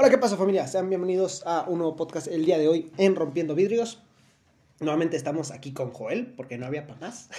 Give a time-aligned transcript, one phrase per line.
[0.00, 0.64] Hola, ¿qué pasa familia?
[0.68, 4.00] Sean bienvenidos a un nuevo podcast el día de hoy en Rompiendo Vidrios.
[4.78, 7.28] Nuevamente estamos aquí con Joel, porque no había para más.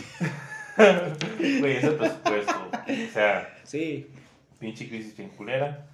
[0.77, 2.53] Güey, ese presupuesto.
[2.71, 4.07] O sea, Sí.
[4.59, 5.85] pinche crisis bien culera.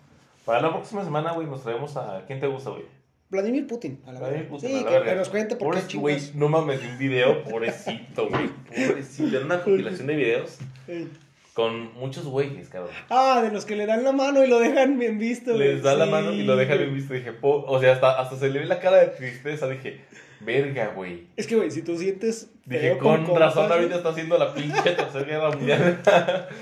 [0.44, 2.24] Para la próxima semana, güey, nos traemos a.
[2.26, 2.84] ¿Quién te gusta, güey?
[3.30, 4.56] Vladimir Putin, a la Vladimir verdad.
[4.56, 5.12] Putin, Sí, a la que, verga.
[5.12, 6.36] que nos cuente por qué Pobrecito, güey, chingas.
[6.36, 8.50] no mames, un video, pobrecito, güey.
[8.88, 9.38] Pobrecito.
[9.38, 10.58] Era una compilación de videos
[10.88, 11.10] Sí.
[11.56, 12.92] Con muchos güeyes, cabrón.
[13.10, 15.54] Ah, de los que le dan la mano y lo dejan bien visto.
[15.54, 15.76] güey.
[15.76, 17.14] Les da la mano y lo dejan bien visto.
[17.14, 19.70] Dije, po- o sea, hasta, hasta se le ve la cara de tristeza.
[19.70, 20.02] Dije,
[20.42, 21.28] verga, güey.
[21.38, 22.50] Es que, güey, si tú sientes.
[22.66, 26.02] Dije, con compas, razón ahorita está haciendo la pinche tercera guerra mundial.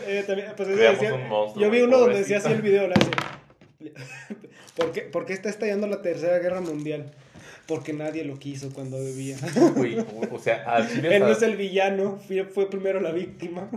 [0.05, 2.87] eh, también, pues eso decía- un monstruo, Yo vi uno donde decía así el video,
[2.87, 3.11] decía,
[4.77, 7.11] ¿Por qué, ¿Por qué está estallando la tercera guerra mundial?
[7.65, 9.37] Porque nadie lo quiso cuando debía.
[9.75, 9.97] Güey,
[10.31, 13.69] o sea, chile Él no es el villano, fue, fue primero la víctima.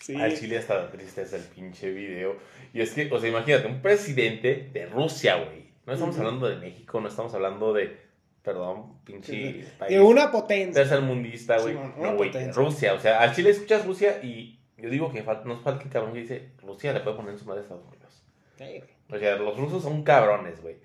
[0.00, 0.20] Sí.
[0.20, 2.36] al chile hasta tristeza el pinche video.
[2.72, 5.68] Y es que, o sea, imagínate, un presidente de Rusia, güey.
[5.86, 7.96] No estamos hablando de México, no estamos hablando de,
[8.42, 9.98] perdón, pinche De país.
[10.00, 10.82] una potencia.
[10.82, 11.74] tercermundista, güey.
[11.74, 12.30] Sí, no, güey.
[12.52, 12.94] Rusia.
[12.94, 16.12] O sea, al chile escuchas Rusia y yo digo que fal- nos falta el cabrón
[16.12, 18.22] que dice, Rusia le puede poner en su madre a Estados Unidos.
[18.58, 18.82] Sí.
[19.10, 20.76] O sea, los rusos son cabrones, güey.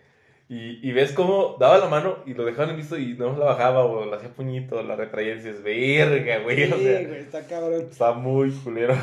[0.53, 3.45] Y, y ves cómo daba la mano y lo dejaban en visto y no la
[3.45, 6.71] bajaba o la hacía puñito, la retraía y dices, verga, güey.
[6.71, 7.87] o Sí, sea, güey, está cabrón.
[7.89, 8.95] está muy culero.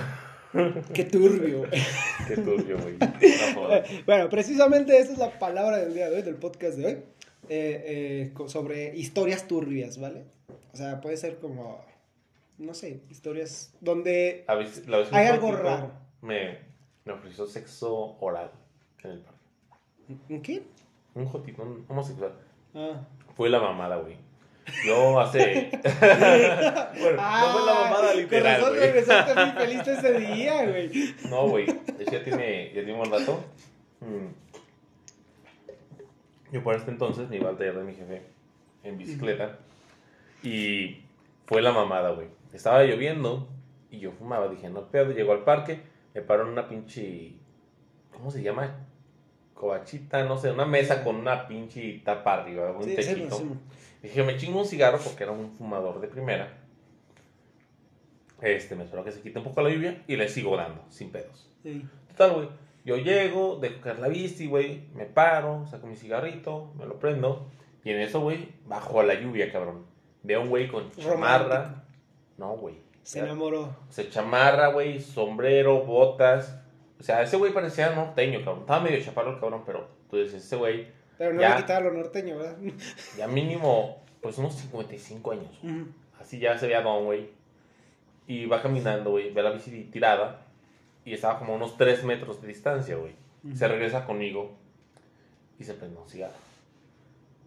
[0.95, 1.63] Qué turbio.
[2.29, 2.97] Qué turbio, güey.
[4.07, 6.93] Bueno, precisamente esa es la palabra del día de hoy, del podcast de hoy.
[7.49, 10.25] eh, eh, sobre historias turbias, ¿vale?
[10.73, 11.85] O sea, puede ser como,
[12.59, 15.91] no sé, historias donde A veces- la vez un Hay algo raro.
[16.23, 16.59] Me,
[17.05, 18.53] me ofreció sexo oral
[19.03, 19.41] en el parque.
[20.29, 20.63] ¿En qué?
[21.15, 22.33] Un jotito, un homosexual.
[22.75, 23.01] Ah.
[23.37, 24.17] Fue la mamada, güey.
[24.87, 25.71] Yo hace.
[25.83, 28.81] bueno, no fue la mamada literal, Con razón güey.
[28.81, 31.15] regresaste muy feliz ese día, güey.
[31.29, 31.67] No, güey.
[32.11, 33.43] Ya tiene, ya tiene un rato.
[34.01, 34.27] Mm.
[36.53, 38.23] Yo por este entonces me iba al taller de mi jefe
[38.83, 39.59] en bicicleta.
[40.43, 41.03] Y
[41.47, 42.29] fue la mamada, güey.
[42.53, 43.49] Estaba lloviendo
[43.91, 44.49] y yo fumaba.
[44.49, 45.13] Dije, no pedo.
[45.13, 45.83] Llegó al parque,
[46.15, 47.35] me paró en una pinche.
[48.13, 48.87] ¿Cómo se llama?
[49.61, 53.37] Covachita, no sé, una mesa con una pinche tapa arriba, un Sí, sí, techito.
[53.37, 53.45] sí.
[54.03, 56.57] Dije, me chingo un cigarro porque era un fumador de primera.
[58.41, 61.11] Este, me espero que se quite un poco la lluvia y le sigo dando, sin
[61.13, 61.51] pedos.
[61.63, 61.85] Sí.
[62.09, 62.49] Total, güey.
[62.87, 64.89] Yo llego, dejo caer la bici, güey.
[64.95, 67.51] Me paro, saco mi cigarrito, me lo prendo.
[67.85, 69.85] Y en eso, güey, bajo la lluvia, cabrón.
[70.23, 71.85] Veo a un güey con chamarra.
[72.39, 72.77] No, güey.
[73.03, 73.65] Se enamoró.
[73.65, 76.60] O sea, chamarra, güey, sombrero, botas.
[77.01, 78.61] O sea, ese güey parecía norteño, cabrón.
[78.61, 80.87] Estaba medio chaparro el cabrón, pero tú dices, ese güey,
[81.19, 81.51] Pero no Ya.
[81.57, 82.57] le quitaba lo norteño, ¿verdad?
[83.19, 85.59] ya mínimo, pues unos 55 años.
[85.63, 85.87] Ujú.
[86.21, 87.31] Así ya se veía don, güey.
[88.27, 89.33] Y va caminando, güey.
[89.33, 90.43] Ve la bici tirada.
[91.05, 93.15] Y estaba como a unos 3 metros de distancia, güey.
[93.55, 94.53] Se regresa conmigo.
[95.59, 96.35] Y se prende un cigarro.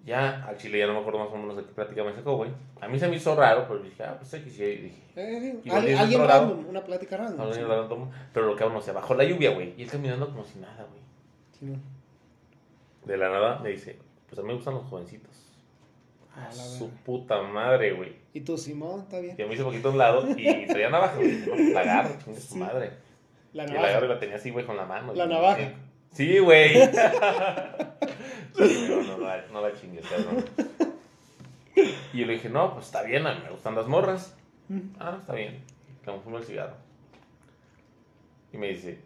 [0.06, 2.36] Ya, al chile ya no me acuerdo más o menos de qué plática me sacó,
[2.36, 2.52] güey.
[2.82, 4.64] A mí se me hizo raro, pero dije, ah, pues aquí sí.
[4.64, 5.70] Y dije, Eh, sí.
[5.70, 6.42] Al- alguien lado.
[6.50, 7.48] random, una plática random.
[7.50, 7.62] "Ah, sí.
[7.62, 8.12] no".
[8.34, 9.74] pero lo que aún no se bajó la lluvia, güey.
[9.78, 11.02] Y él caminando como si nada, güey.
[11.58, 11.78] Sí, no.
[13.06, 13.98] De la nada me dice,
[14.28, 15.32] pues a mí me gustan los jovencitos.
[16.36, 18.16] A la Su puta madre, güey.
[18.34, 19.38] Y tú, Simón, está bien.
[19.38, 20.36] Yo me hice poquito a un lado y
[20.68, 21.32] traía navaja, güey.
[21.48, 22.60] No, la agarro, chingue su Sí.
[22.60, 22.92] madre.
[23.54, 24.14] La Y la agarro y navaja.
[24.16, 25.14] la tenía así, güey, con la mano.
[25.14, 25.72] La Y- navaja.
[26.12, 26.74] Sí, güey.
[28.58, 30.46] no, la- no la chingues, cabrón.
[32.14, 34.36] Y yo le dije, no, pues está bien, a mí me gustan las morras.
[35.00, 35.60] Ah, está bien.
[36.06, 36.76] Le fumo el cigarro.
[38.52, 39.00] Y me dice,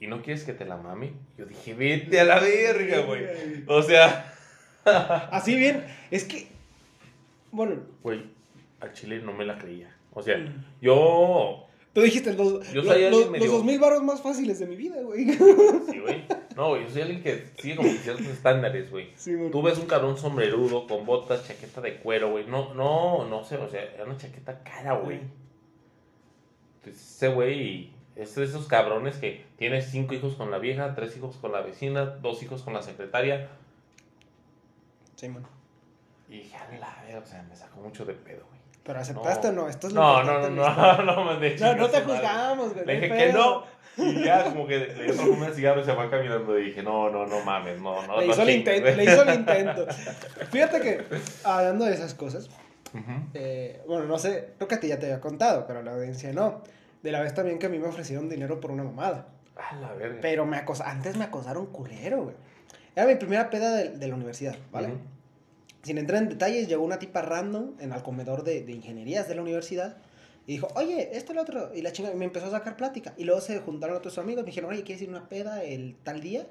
[0.00, 1.12] ¿y no quieres que te la mame?
[1.36, 3.24] Yo dije, vete a la verga, güey.
[3.68, 4.32] O sea,
[5.32, 6.48] Así bien, es que,
[7.52, 8.24] bueno, güey,
[8.80, 9.94] al chile no me la creía.
[10.12, 10.64] O sea, Mm.
[10.80, 14.76] yo tú dijiste los, Yo los, los, los dos mil baros más fáciles de mi
[14.76, 15.30] vida, güey.
[15.32, 16.24] Sí, güey.
[16.58, 19.12] No, güey, yo soy alguien que sigue como ciertos estándares, güey.
[19.14, 19.32] Sí.
[19.52, 22.48] Tú ves un cabrón sombrerudo con botas, chaqueta de cuero, güey.
[22.48, 25.20] No, no, no sé, o sea, era una chaqueta cara, güey.
[26.78, 31.16] Entonces, ese güey es de esos cabrones que tiene cinco hijos con la vieja, tres
[31.16, 33.50] hijos con la vecina, dos hijos con la secretaria.
[35.14, 35.46] Sí, man.
[36.28, 38.57] Y dije, a la o sea, me sacó mucho de pedo, güey.
[38.88, 39.60] Pero aceptaste No.
[39.60, 42.00] o no, esto es lo No, no, no, no, no, man, de No, no te
[42.00, 42.86] juzgamos, güey.
[42.86, 43.64] Le no dije que no.
[43.98, 46.58] Y ya como que le dio el cigarro y se fue caminando.
[46.58, 48.18] Y dije, no, no, no mames, no, no.
[48.18, 49.86] Le no hizo el intento, le hizo el intento.
[50.50, 51.04] Fíjate que,
[51.44, 52.48] hablando de esas cosas,
[52.94, 53.12] Ujú.
[53.34, 55.92] eh, bueno, no sé, creo que a ti ya te había contado, pero a la
[55.92, 56.62] audiencia no.
[57.02, 59.26] De la vez también que a mí me ofrecieron dinero por una mamada.
[59.70, 60.18] A la verga.
[60.22, 62.36] Pero me acos antes me acosaron culero, güey.
[62.96, 64.88] Era mi primera peda de, de la universidad, ¿vale?
[64.88, 64.96] Ujú.
[65.88, 69.34] Sin entrar en detalles, llegó una tipa random en el comedor de, de ingenierías de
[69.34, 69.96] la universidad
[70.46, 71.70] y dijo, oye, esto, lo otro.
[71.74, 73.14] Y la chinga y me empezó a sacar plática.
[73.16, 75.96] Y luego se juntaron otros amigos, me dijeron, oye, ¿quieres ir a una peda el
[76.04, 76.46] tal día?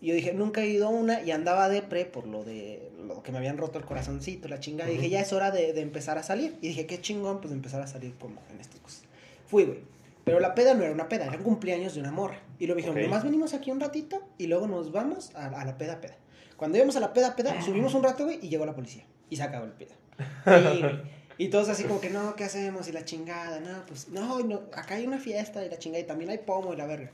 [0.00, 3.22] Y yo dije, nunca he ido a una y andaba depre por lo de lo
[3.24, 4.90] que me habían roto el corazoncito, la chingada.
[4.92, 6.56] Y dije, ya es hora de, de empezar a salir.
[6.60, 9.02] Y dije, qué chingón, pues de empezar a salir como en estas cosas.
[9.48, 9.78] Fui, güey.
[10.24, 12.40] Pero la peda no era una peda, era un cumpleaños de una morra.
[12.60, 13.02] Y lo dijeron, Ok.
[13.04, 16.16] nomás venimos aquí un ratito y luego nos vamos a, a la peda, peda.
[16.56, 19.04] Cuando íbamos a la peda, peda, subimos un rato, güey, y llegó la policía.
[19.28, 19.94] Y se acabó el peda.
[21.38, 22.88] Y, todos así como que, no, ¿qué hacemos?
[22.88, 26.06] Y la chingada, no, pues, no, no, acá hay una fiesta y la chingada, y
[26.06, 27.10] también hay pomo y la verga.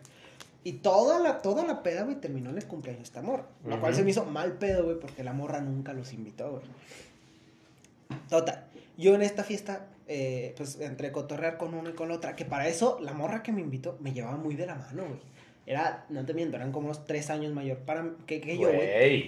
[0.62, 3.46] Y toda la, toda la peda, güey, terminó en el cumpleaños de esta morra.
[3.64, 3.98] Lo cual Ujú.
[3.98, 6.62] se me hizo mal pedo, güey, porque la morra nunca los invitó, güey.
[8.28, 8.64] Total.
[8.96, 12.44] Yo en esta fiesta, eh, pues, entre cotorrear con uno y con la otra, que
[12.44, 15.20] para eso la morra que me invitó me llevaba muy de la mano, güey.
[15.66, 18.80] Era, no te miento, eran como unos tres años mayor para que, que yo, güey.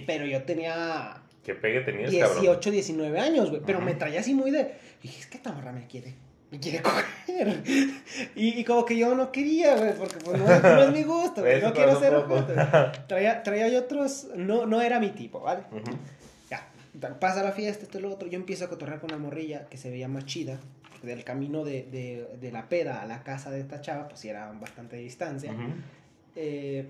[0.05, 2.41] Pero yo tenía qué pegue tenías, cabrón.
[2.41, 3.61] 18, 19 años, güey.
[3.65, 4.73] Pero me traía así muy de.
[5.01, 6.13] Dije, es que esta morra me quiere.
[6.51, 7.61] Me quiere coger.
[8.35, 11.03] Y, y como que yo no quería, güey, porque pues, no, es- no es mi
[11.03, 11.61] gusto, güey.
[11.61, 12.13] No quiero ser.
[13.07, 14.27] Traía, traía yo otros.
[14.35, 15.63] No, no era mi tipo, ¿vale?
[16.49, 16.67] Ya.
[17.19, 18.27] Pasa la fiesta, esto y lo otro.
[18.27, 20.59] Yo empiezo a cotorrear con una morrilla que se veía más chida.
[21.03, 24.29] Del camino de, de, de la peda a la casa de esta chava, pues sí
[24.29, 25.61] era bastante distancia Ujú.
[26.35, 26.87] Eh,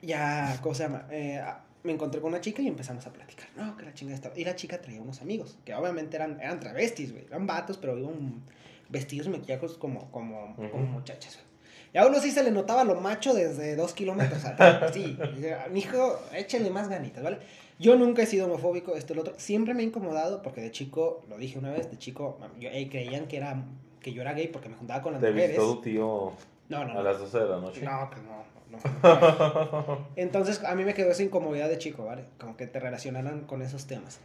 [0.00, 1.06] ya, ¿cómo se llama?
[1.10, 3.46] Eh, a- me encontré con una chica y empezamos a platicar.
[3.56, 4.38] No, que la chinga estaba.
[4.38, 7.24] Y la chica traía unos amigos, que obviamente eran, eran travestis, güey.
[7.26, 8.42] Eran vatos, pero iban
[8.88, 11.46] vestidos maquillajos como, como, como muchachas, güey.
[11.94, 14.92] Y a uno sí se le notaba lo macho desde dos kilómetros atrás.
[14.94, 15.18] Sí,
[15.72, 17.38] mi hijo, échenle más ganitas, ¿vale?
[17.78, 19.34] Yo nunca he sido homofóbico, esto y lo otro.
[19.36, 23.26] Siempre me ha incomodado porque de chico, lo dije una vez, de chico, yo, creían
[23.26, 23.62] que, era,
[24.00, 25.56] que yo era gay porque me juntaba con las Te mujeres.
[25.56, 26.32] tu tío
[26.72, 27.02] No, no, a no.
[27.02, 27.82] las 12 de la noche.
[27.82, 30.08] No, pues no, no.
[30.16, 32.24] Entonces a mí me quedó esa incomodidad de chico, ¿vale?
[32.38, 34.18] Como que te relacionaran con esos temas.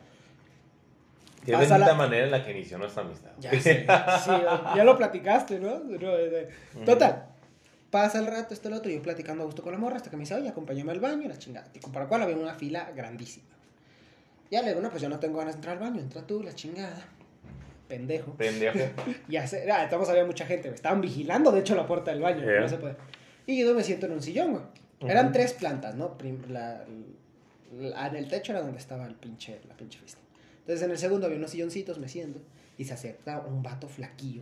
[1.46, 3.32] Qué Pasa bendita la- manera en la que inició nuestra amistad.
[3.40, 3.86] Ya sé,
[4.26, 4.32] sí,
[4.76, 5.82] ya lo platicaste, ¿no?
[5.92, 6.50] Eh.
[6.86, 7.28] Total.
[7.92, 10.18] Pasa el rato, esto, el otro, yo platicando a gusto con la morra, hasta que
[10.18, 11.68] me dice, oye, acompáñame al baño, la chingada.
[11.74, 13.48] Y para cual había una fila grandísima.
[14.52, 16.44] Ya le digo, no, pues yo no tengo ganas de entrar al baño, entra tú,
[16.44, 16.98] la chingada.
[17.88, 18.34] Pendejo.
[18.34, 18.78] Pendejo.
[19.30, 22.22] Ya sé, ah, estamos había mucha gente, me estaban vigilando, de hecho, la puerta del
[22.22, 22.62] baño, Yeah.
[22.62, 22.96] no se puede.
[23.46, 24.64] Y yo me siento en un sillón, güey.
[25.12, 26.18] Eran tres plantas, ¿no?
[26.18, 26.84] Prim- la-
[27.80, 30.20] la- en el techo era donde estaba el pinche, la pinche fiesta.
[30.62, 32.40] Entonces en el segundo había unos silloncitos, me siento,
[32.78, 34.42] y se acerca un vato flaquillo.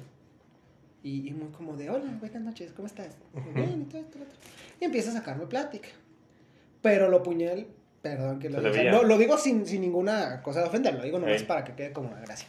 [1.04, 3.16] Y, y muy como de, hola, buenas noches, ¿cómo estás?
[3.34, 3.52] Ujú.
[3.54, 4.38] Bien, y todo esto, otro.
[4.82, 5.90] Y empieza a sacarme plática.
[6.82, 7.68] Pero lo puñal,
[8.02, 11.42] perdón que lo no, lo digo sin, sin ninguna cosa de ofender, lo digo nomás
[11.42, 11.48] Ey.
[11.48, 12.48] para que quede como una gracia.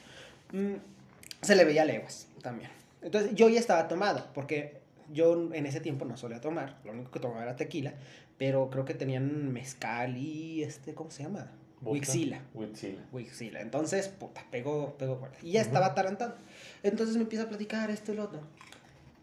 [1.43, 2.71] Se le veía leguas también.
[3.03, 4.81] Entonces yo ya estaba tomado, porque
[5.13, 7.95] yo en ese tiempo no solía tomar, lo único que tomaba era tequila,
[8.39, 11.51] pero creo que tenían mezcal y este, ¿cómo se llama?
[11.83, 12.41] Wixila.
[13.13, 13.61] Wixila.
[13.61, 15.39] Entonces, puta, pegó, pegó fuerte.
[15.43, 16.35] Y ya estaba atarantado.
[16.83, 18.41] Entonces me empieza a platicar esto y lo otro.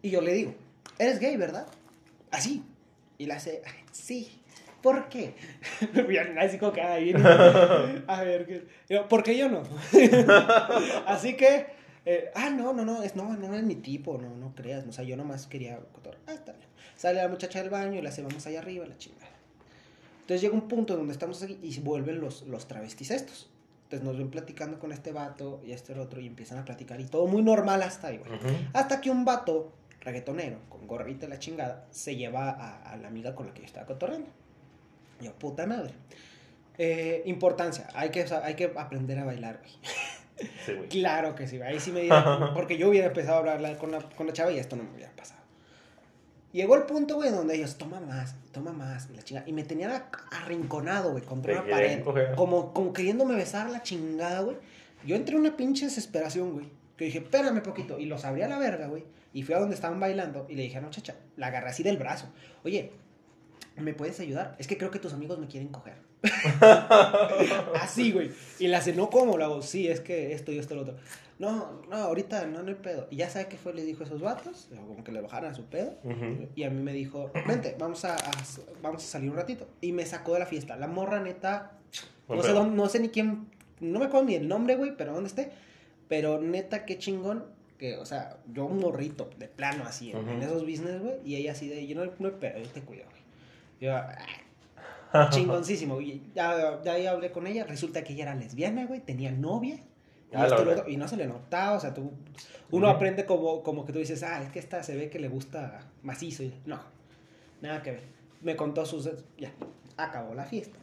[0.02, 0.54] Y yo le digo,
[0.98, 1.66] eres gay, ¿verdad?
[2.30, 2.62] Así.
[3.18, 4.40] Y la hace, "Ay, sí.
[4.84, 5.34] ¿Por qué?
[6.38, 7.16] Así como que, "Ay, bien".
[8.06, 8.68] A ver,
[9.08, 9.62] ¿por qué yo no?
[11.06, 11.68] Así que,
[12.04, 14.84] eh, ah, no, no, no, es, no, no es mi tipo, no, no creas.
[14.86, 16.22] O sea, yo nomás quería cotorrear.
[16.26, 16.68] Ah, está bien.
[16.96, 19.30] Sale la muchacha del baño y la hace, vamos allá arriba, la chingada.
[20.20, 23.48] Entonces llega un punto donde estamos aquí y vuelven los, los travestis estos.
[23.84, 27.00] Entonces nos ven platicando con este vato y este el otro y empiezan a platicar
[27.00, 28.32] y todo muy normal hasta ahí, güey.
[28.34, 28.48] Ujú.
[28.74, 33.08] Hasta que un vato reggaetonero con gorrita y la chingada se lleva a, a la
[33.08, 34.28] amiga con la que yo estaba cotorreando.
[35.24, 35.94] Yo, puta madre.
[36.76, 39.72] Eh, importancia, hay que, hay que aprender a bailar, güey.
[40.66, 40.88] Sí, güey.
[40.88, 44.00] Claro que sí, ahí sí me dieron, porque yo hubiera empezado a hablar con la,
[44.00, 45.40] con la chava y esto no me hubiera pasado.
[46.52, 49.48] Llegó el punto, güey, donde ellos, toma más, toma más, la chingada.
[49.48, 52.02] Y me tenían arrinconado, güey, contra una pared.
[52.04, 52.34] coger.
[52.36, 54.56] Como, como queriéndome besar la chingada, güey.
[55.04, 56.68] Yo entré en una pinche desesperación, güey.
[56.96, 57.98] Que dije, espérame poquito.
[57.98, 59.04] Y los abrí a la verga, güey.
[59.32, 61.82] Y fui a donde estaban bailando y le dije a la muchacha, la agarré así
[61.82, 62.28] del brazo.
[62.62, 62.92] Oye,
[63.76, 64.56] ¿me puedes ayudar?
[64.58, 65.94] Es que creo que tus amigos me quieren coger.
[67.80, 68.30] así, güey.
[68.58, 69.36] Y la hace, no, ¿cómo?
[69.36, 70.96] Lo hago, sí, es que esto y esto y lo otro.
[71.38, 73.08] No, no, ahorita no, no hay pedo.
[73.10, 75.54] Y ya sabe qué fue, le dijo a esos vatos, como que le bajaran a
[75.54, 75.96] su pedo.
[76.04, 76.48] Ujú.
[76.54, 78.20] Y a mí me dijo, vente, vamos a, a-
[78.82, 79.68] vamos a salir un ratito.
[79.80, 80.76] Y me sacó de la fiesta.
[80.76, 81.72] La morra neta,
[82.28, 83.48] no sé, dónde- no sé ni quién,
[83.80, 85.50] no me acuerdo ni el nombre, güey, pero dónde esté.
[86.08, 87.44] Pero neta, qué chingón.
[87.78, 91.16] Que, o sea, yo un morrito, de plano así, en, esos business, güey.
[91.24, 93.23] Y ella así de, yo no, no hay pedo, yo te cuido, güey.
[93.84, 93.94] Yo,
[95.12, 96.00] ah, chingoncísimo.
[96.00, 97.64] Y ya, ya hablé con ella.
[97.64, 99.74] Resulta que ella era lesbiana, güey, tenía novia.
[99.74, 102.10] Y, Ah, la esto y otro, no se le notaba, o sea, tú,
[102.72, 105.28] uno aprende como, como que tú dices, ah, es que esta se ve que le
[105.28, 106.42] gusta macizo.
[106.42, 106.80] Y, no,
[107.60, 108.02] nada que ver.
[108.42, 109.08] Me contó sus...
[109.38, 109.52] Ya,
[109.96, 110.78] acabó la fiesta.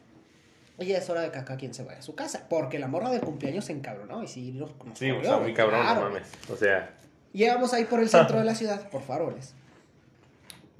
[0.78, 2.46] Y ya es hora de que acá quien se vaya a su casa.
[2.48, 5.82] Porque la morra del cumpleaños se encabronó y sí nos, Sí, o sea, muy cabrón,
[5.82, 6.00] claro.
[6.00, 6.28] no mames.
[6.50, 6.94] O sea,
[7.32, 9.54] Llegamos ahí por el centro de la ciudad, por faroles.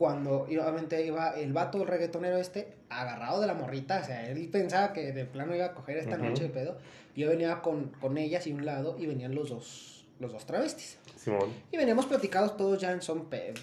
[0.02, 4.48] Cuando obviamente iba el vato, el reggaetonero este, agarrado de la morrita, o sea, él
[4.48, 6.76] pensaba que de plano iba a coger esta noche de pedo.
[7.14, 10.98] Yo venía con, con ellas y un lado y venían los dos, los dos travestis.
[11.16, 11.50] Simón.
[11.70, 13.54] Y veníamos platicados todos ya en son pedo.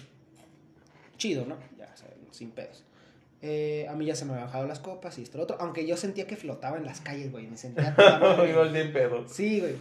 [1.18, 1.58] Chido, ¿no?
[1.76, 2.84] Ya, o sea, sin pedos.
[3.42, 5.58] Eh, a mí ya se me habían bajado las copas y esto lo otro.
[5.60, 7.48] Aunque yo sentía que flotaba en las calles, güey.
[7.48, 7.94] Me sentía.
[8.48, 9.28] Igual de pedo.
[9.28, 9.74] Sí, güey.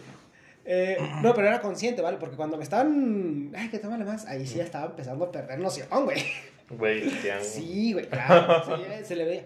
[0.66, 2.18] Eh, no, pero era consciente, ¿vale?
[2.18, 3.52] Porque cuando me estaban.
[3.56, 4.26] Ay, que tómale más.
[4.26, 6.24] Ahí sí ya estaba empezando a perder noción, güey.
[6.70, 7.10] Güey,
[7.42, 8.64] Sí, güey, claro.
[9.04, 9.46] Se le veía.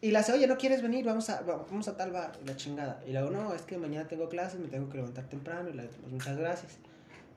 [0.00, 1.04] Y la hace, oye, ¿no quieres venir?
[1.04, 2.32] Vamos a, vamos a tal bar.
[2.42, 3.02] Y la chingada.
[3.06, 5.70] Y luego, no, es que mañana tengo clases, me tengo que levantar temprano.
[5.70, 6.78] Y la, pues, muchas gracias.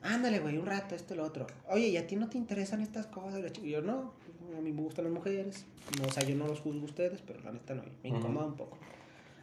[0.02, 1.48] Ándale, güey, un rato, esto, lo otro.
[1.70, 3.40] Oye, ¿y a ti no te interesan estas cosas?
[3.40, 4.14] Y Y yo, no,
[4.58, 5.66] a mí me gustan las mujeres.
[6.00, 8.46] No, o sea, yo no los juzgo a ustedes, pero la neta no, me incomoda
[8.46, 8.78] un poco.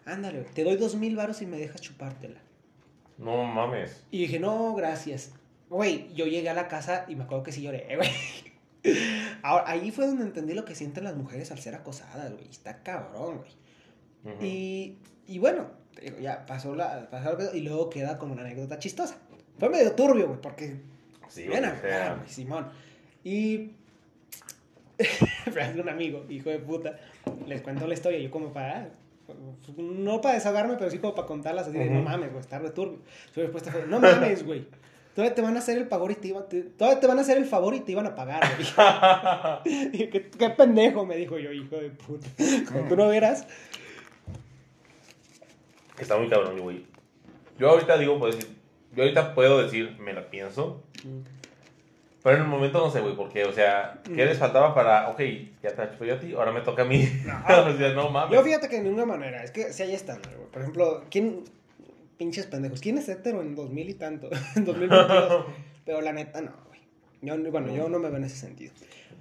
[0.04, 2.40] Ándale, güey, te doy dos mil varos y me dejas chupártela.
[3.16, 4.04] No mames.
[4.11, 5.33] Y dije, no, gracias.
[5.71, 8.11] Güey, yo llegué a la casa y me acuerdo que sí lloré, güey.
[9.43, 12.49] Ahora, ahí fue donde entendí lo que sienten las mujeres al ser acosadas, güey.
[12.49, 13.53] Está cabrón, güey.
[14.41, 15.67] Y, y bueno,
[16.21, 19.17] ya pasó la, pasó que- y luego queda como una anécdota chistosa.
[19.59, 20.81] Fue medio turbio, güey, porque
[21.29, 22.69] Sí, güey, Simón.
[23.23, 23.73] Y.
[25.81, 26.99] Un amigo, hijo de puta.
[27.47, 28.19] Les cuento la historia.
[28.19, 28.91] Yo, como para.
[29.76, 31.67] No para desahogarme, pero sí como para contarlas.
[31.69, 32.99] Así de, no mames, güey, está returbio.
[33.33, 34.67] Su respuesta fue: No mames, güey.
[35.14, 36.44] Todavía te van a hacer el favor y te iban.
[36.76, 39.90] todavía te van a hacer el favor y te iban a pagar, güey.
[39.92, 42.26] Y, ¿Qué, qué pendejo, me dijo yo, hijo de puta.
[42.66, 43.47] Como tú no verás.
[45.99, 46.85] Está muy cabrón, güey.
[47.59, 48.50] Yo ahorita digo, puedo decir,
[48.97, 50.83] yo ahorita puedo decir, me la pienso.
[52.23, 54.28] Pero en el momento no sé, güey, porque, o sea, ¿qué Mm.
[54.28, 55.21] les faltaba para, ok,
[55.62, 57.04] ya te chupé yo a ti, ahora me toca a mí?
[57.47, 58.35] o sea, no mames.
[58.37, 60.49] Yo fíjate que de ninguna manera, es que si hay estándar, güey.
[60.50, 61.44] Por ejemplo, ¿quién,
[62.16, 64.30] pinches pendejos, quién es hetero en 2000 y tanto?
[64.56, 65.47] en 2022.
[65.85, 66.80] Pero la neta, no, güey.
[67.23, 68.73] Yo, bueno, yo no me veo en ese sentido.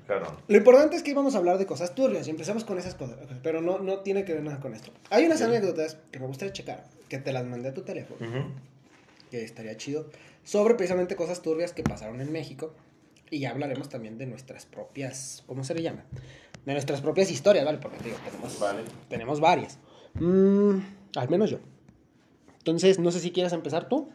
[0.08, 0.36] Cabrón.
[0.48, 3.18] Lo importante es que íbamos a hablar de cosas turbias y empezamos con esas cosas,
[3.42, 4.92] pero no, no tiene que ver nada con esto.
[5.10, 5.46] Hay unas Sí.
[5.46, 8.50] anécdotas que me gustaría checar, que te las mandé a tu teléfono, Ujú.
[9.32, 10.10] que estaría chido,
[10.44, 12.74] sobre precisamente cosas turbias que pasaron en México.
[13.30, 16.04] Y ya hablaremos también de nuestras propias, ¿cómo se le llama?
[16.66, 17.78] De nuestras propias historias, ¿vale?
[17.80, 18.82] Porque digo, tenemos, Vale.
[19.10, 19.80] tenemos varias.
[20.16, 20.80] Mm,
[21.16, 21.60] al menos yo.
[22.64, 24.08] Entonces, no sé si quieres empezar tú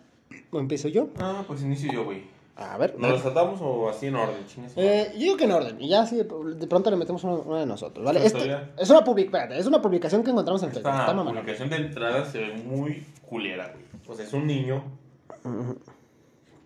[0.50, 1.08] o empiezo yo.
[1.18, 2.22] Ah, pues inicio yo, güey.
[2.56, 2.98] A ver.
[2.98, 4.72] ¿Nos lo tratamos o así en orden, chingas?
[4.74, 7.60] Eh, yo digo que en orden, y ya así de, pronto le metemos una, una
[7.60, 8.18] de nosotros, ¿vale?
[8.18, 10.90] ¿Una Este- es, una public- espérate, es una publicación que encontramos en Facebook.
[10.92, 13.84] Esta publicación de entrada se ve muy culera, güey.
[14.08, 14.82] O sea, es un niño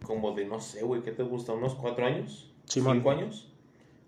[0.04, 1.52] como de, no sé, güey, ¿qué te gusta?
[1.52, 2.50] ¿Unos cuatro años?
[2.64, 2.96] Simón.
[2.96, 3.51] ¿Cinco años?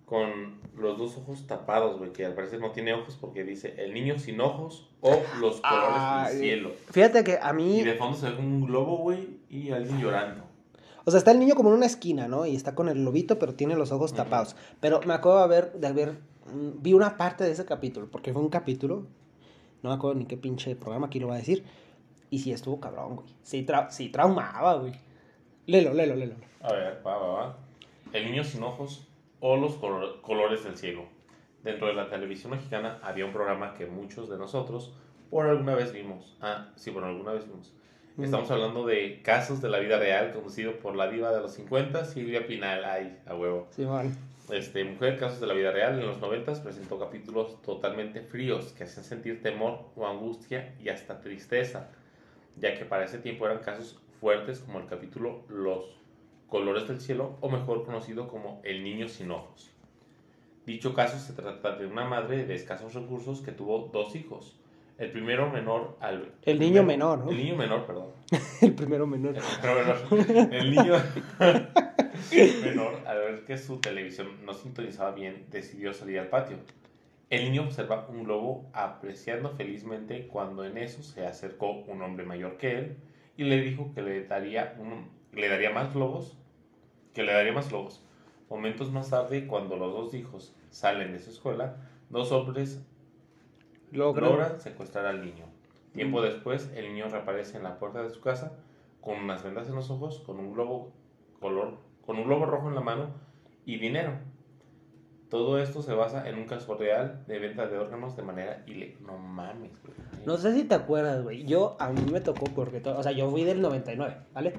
[0.06, 3.94] Con los dos ojos tapados, güey, que al parecer no tiene ojos porque dice el
[3.94, 6.72] niño sin ojos o los colores Ah, del cielo.
[6.90, 9.98] Fíjate que a mí, Y de fondo se ve como un globo, güey, y alguien
[10.00, 10.44] llorando.
[11.06, 12.44] o sea, está el niño como en una esquina, ¿no?
[12.44, 14.56] Y está con el lobito, pero tiene los ojos tapados.
[14.80, 16.12] Pero me acuerdo de haber, de haber,
[16.52, 19.06] mm, vi una parte de ese capítulo, porque fue un capítulo,
[19.82, 21.64] no me acuerdo ni qué pinche programa aquí lo va a decir,
[22.30, 23.28] y sí estuvo cabrón, güey.
[23.42, 24.92] Sí, tra- sí traumaba, güey.
[25.66, 26.34] Lelo, lelo, lelo.
[26.62, 27.58] A ver, va, va, va.
[28.12, 29.06] El niño sin ojos
[29.46, 31.04] o los color- colores del cielo.
[31.62, 34.94] Dentro de la televisión mexicana había un programa que muchos de nosotros
[35.28, 36.34] por alguna vez vimos.
[36.40, 37.74] Ah, sí, por alguna vez vimos.
[38.18, 42.06] Estamos hablando de casos de la vida real conducido por la diva de los 50,
[42.06, 42.84] Silvia Pinal.
[42.86, 43.66] Ay, a huevo.
[43.70, 44.16] Sí, man.
[44.50, 48.84] Este, Mujer, casos de la vida real, en los 90 presentó capítulos totalmente fríos que
[48.84, 51.90] hacían sentir temor o angustia y hasta tristeza,
[52.56, 55.84] ya que para ese tiempo eran casos fuertes como el capítulo Los
[56.54, 59.72] colores del cielo o mejor conocido como El niño sin ojos.
[60.64, 64.56] Dicho caso se trata de una madre de escasos recursos que tuvo dos hijos.
[64.96, 66.30] El primero menor al...
[66.42, 67.30] El niño menor, ¿no?
[67.32, 68.06] El niño menor, perdón.
[68.62, 69.34] El primero menor.
[69.34, 70.52] El primero menor.
[70.54, 70.94] El niño
[72.64, 76.58] menor, al ver que su televisión no sintonizaba bien, decidió salir al patio.
[77.30, 82.58] El niño observa un globo apreciando felizmente cuando en eso se acercó un hombre mayor
[82.58, 82.96] que él
[83.36, 86.38] y le dijo que le daría, un- le daría más globos,
[87.14, 88.02] que le daría más globos.
[88.50, 91.76] Momentos más tarde, cuando los dos hijos salen de su escuela,
[92.10, 92.84] dos hombres
[93.92, 95.46] Logran- logran secuestrar al niño.
[95.92, 98.52] Tiempo después, el niño reaparece en la puerta de su casa
[99.00, 100.92] con unas vendas en los ojos, con un globo
[101.40, 103.10] color, con un globo rojo en la mano
[103.64, 104.12] y dinero.
[105.30, 108.98] Todo esto se basa en un caso real de venta de órganos de manera ilegal.
[109.04, 109.94] No mames, güey.
[110.26, 111.44] No sé si te acuerdas, güey.
[111.44, 114.54] Yo, a mí me tocó porque, o sea, yo fui del 99, ¿vale?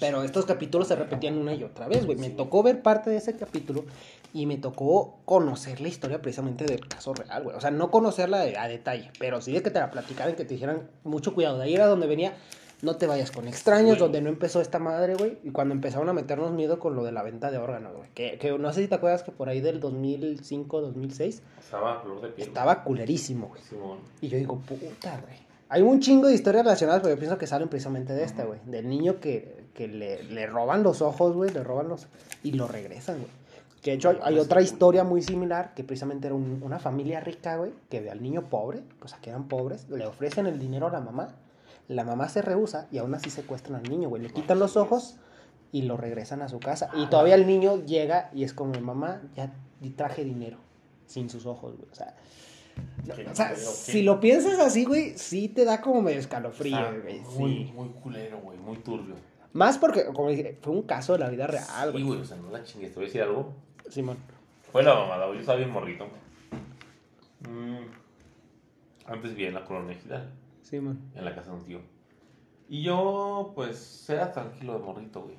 [0.00, 2.18] Pero estos capítulos se repetían una y otra vez, güey.
[2.18, 3.84] Me tocó ver parte de ese capítulo
[4.32, 7.56] y me tocó conocer la historia precisamente del caso real, güey.
[7.56, 10.54] O sea, no conocerla a detalle, pero sí de que te la platicaran, que te
[10.54, 11.58] dijeran mucho cuidado.
[11.58, 12.34] De ahí era donde venía
[12.80, 15.38] no te vayas con extraños, donde no empezó esta madre, güey.
[15.42, 18.08] Y cuando empezaron a meternos miedo con lo de la venta de órganos, güey.
[18.14, 22.00] Que, que no sé si te acuerdas que por ahí del 2005, 2006, Estaba a
[22.00, 22.48] flor de piel.
[22.48, 23.62] estaba culerísimo, güey.
[24.20, 25.48] Y yo digo, puta, güey.
[25.70, 28.60] Hay un chingo de historias relacionadas, pero yo pienso que salen precisamente de esta, güey.
[28.64, 32.08] Del niño que, que le, le roban los ojos, güey, le roban los...
[32.42, 33.30] Y lo regresan, güey.
[33.80, 37.20] Que de hecho hay, hay otra historia muy similar, que precisamente era un- una familia
[37.20, 40.58] rica, güey, que ve al niño pobre, o sea, que eran pobres, le ofrecen el
[40.58, 41.36] dinero a la mamá,
[41.86, 44.20] la mamá se rehúsa y aún así secuestran al niño, güey.
[44.20, 45.14] Le quitan los ojos
[45.70, 46.90] y lo regresan a su casa.
[46.96, 49.52] Y todavía el niño llega y es como, mamá, ya
[49.96, 50.58] traje dinero,
[51.06, 51.88] sin sus ojos, güey.
[51.92, 52.16] O sea,
[53.06, 56.78] no, o sea, culero, si lo piensas así, güey, sí te da como medio escalofrío,
[57.02, 57.20] güey.
[57.20, 57.72] muy, Sí.
[57.76, 59.14] muy culero, güey, muy turbio.
[59.58, 62.04] Más porque, como dije, fue un caso de la vida real, Sí, güey.
[62.04, 62.90] güey, o sea, no la chingues.
[62.90, 63.54] Te voy a decir algo.
[63.90, 64.16] Simón.
[64.70, 65.38] Fue la mamada, güey.
[65.38, 66.06] Yo estaba bien morrito.
[67.48, 67.86] Mm,
[69.06, 70.30] Antes vivía en la colonia Ejidal,
[70.62, 71.00] Simón.
[71.14, 71.80] en la casa de un tío.
[72.68, 75.36] Y yo, pues, era tranquilo de morrito, güey.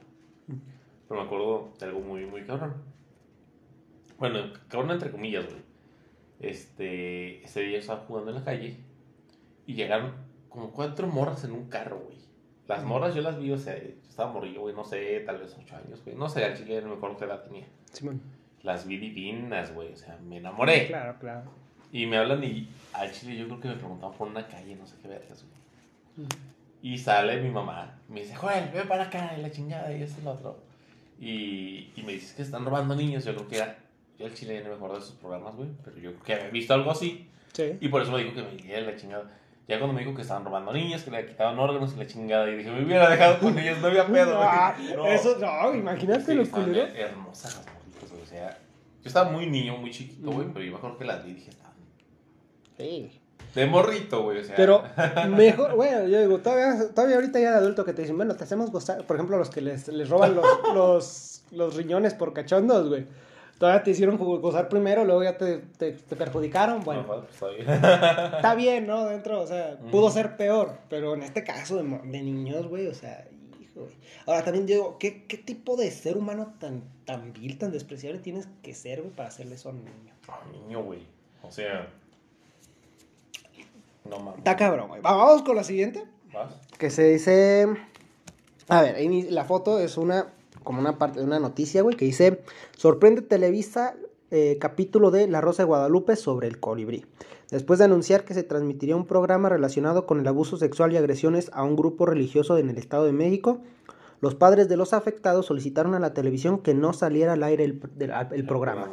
[1.08, 2.74] Pero me acuerdo de algo muy, muy cabrón.
[4.18, 5.62] Bueno, cabrón entre comillas, güey.
[6.40, 8.78] Este, ese día yo estaba jugando en la calle
[9.66, 10.14] y llegaron
[10.50, 12.18] como cuatro morras en un carro, güey.
[12.70, 15.58] Las morras yo las vi, o sea, yo estaba morrillo, güey, no sé, tal vez
[15.60, 16.16] ocho años, güey.
[16.16, 17.66] No sé, al chile no me acuerdo qué edad tenía.
[17.92, 18.22] Simón.
[18.62, 20.86] Las vi divinas, güey, o sea, me enamoré.
[20.86, 21.52] Claro, claro.
[21.92, 24.86] Y me hablan y al chile yo creo que me preguntaban por una calle, no
[24.86, 26.28] sé qué vergas, güey.
[26.84, 30.22] Y sale mi mamá, me dice, Joel, ven para acá, y la chingada, y esto
[30.22, 30.60] y lo otro.
[31.20, 33.80] Y, y me dice que están robando niños, yo creo que era,
[34.20, 36.50] yo al chile no me acuerdo de esos programas, güey, pero yo creo que había
[36.50, 37.28] visto algo así.
[37.52, 37.78] Sí.
[37.82, 39.40] Y por eso me dijo que me diera la chingada.
[39.70, 42.50] Ya cuando me dijo que estaban robando niños, que le quitaban órganos y la chingada,
[42.50, 44.48] y dije, me hubiera dejado con ellos, no había pedo, güey.
[44.52, 45.06] Ah, No.
[45.08, 46.88] Eso, no, imagínate Sí, lo estaban culero.
[46.88, 48.58] her- hermosas las morritas, o sea,
[49.02, 51.34] yo estaba muy niño, muy chiquito, güey, pero yo me acuerdo que las vi y
[51.36, 51.70] dije, estaban
[52.78, 53.12] Sí.
[53.56, 54.56] de morrito, güey, o sea.
[54.56, 54.84] Pero
[55.30, 58.44] mejor, bueno, yo digo, todavía, todavía ahorita ya de adulto que te dicen, bueno, te
[58.46, 62.90] hacemos gozar, por ejemplo, los que les, les roban los, los, los riñones por cachondos,
[62.90, 63.06] güey.
[63.60, 67.02] Todavía te hicieron gozar primero, luego ya te, te, te perjudicaron, bueno.
[67.04, 67.70] No, pues, está bien.
[68.36, 69.06] Está bien, ¿no?
[69.06, 72.94] Dentro, o sea, pudo ser peor, pero en este caso de, de niños, güey, o
[72.94, 73.28] sea,
[73.62, 73.96] hijo, güey.
[74.26, 78.48] Ahora también digo, ¿qué, ¿qué tipo de ser humano tan, tan vil, tan despreciable tienes
[78.64, 80.14] que ser, güey, para hacerle eso a un niño?
[80.30, 81.06] Ah, niño, güey.
[81.44, 81.90] O sea.
[84.06, 84.38] No mames.
[84.40, 85.02] Está cabrón, güey.
[85.02, 86.04] Va- Vamos con la siguiente.
[86.34, 86.54] ¿Vas?
[86.78, 87.68] Que se dice.
[88.70, 88.96] A ver,
[89.32, 90.28] la foto es una.
[90.64, 92.42] Como una parte de una noticia, güey, que dice.
[92.78, 93.96] Sorprende Televisa.
[94.32, 97.04] eh, capítulo de La Rosa de Guadalupe sobre el colibrí.
[97.50, 101.50] Después de anunciar que se transmitiría un programa relacionado con el abuso sexual y agresiones
[101.52, 103.58] a un grupo religioso en el Estado de México,
[104.22, 107.82] los padres de los afectados solicitaron a la televisión que no saliera al aire el,
[107.96, 108.90] del- el programa.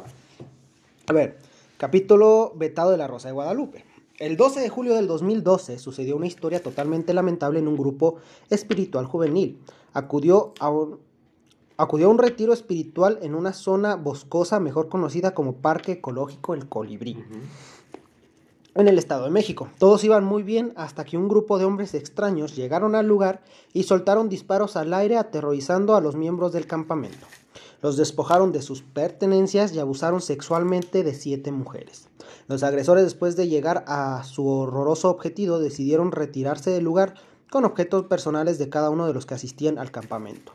[1.05, 1.37] A ver,
[1.77, 3.85] capítulo vetado de La Rosa de Guadalupe.
[4.17, 8.15] El 12 de julio del 2012 sucedió una historia totalmente lamentable en un grupo
[8.49, 9.59] espiritual juvenil.
[9.93, 10.97] Acudió a un,
[11.77, 16.67] acudió a un retiro espiritual en una zona boscosa mejor conocida como Parque Ecológico El
[16.67, 17.23] Colibrí
[18.77, 19.69] en el Estado de México.
[19.79, 23.41] Todos iban muy bien hasta que un grupo de hombres extraños llegaron al lugar
[23.73, 27.25] y soltaron disparos al aire aterrorizando a los miembros del campamento.
[27.81, 32.09] Los despojaron de sus pertenencias y abusaron sexualmente de siete mujeres.
[32.47, 37.15] Los agresores después de llegar a su horroroso objetivo decidieron retirarse del lugar
[37.49, 40.53] con objetos personales de cada uno de los que asistían al campamento.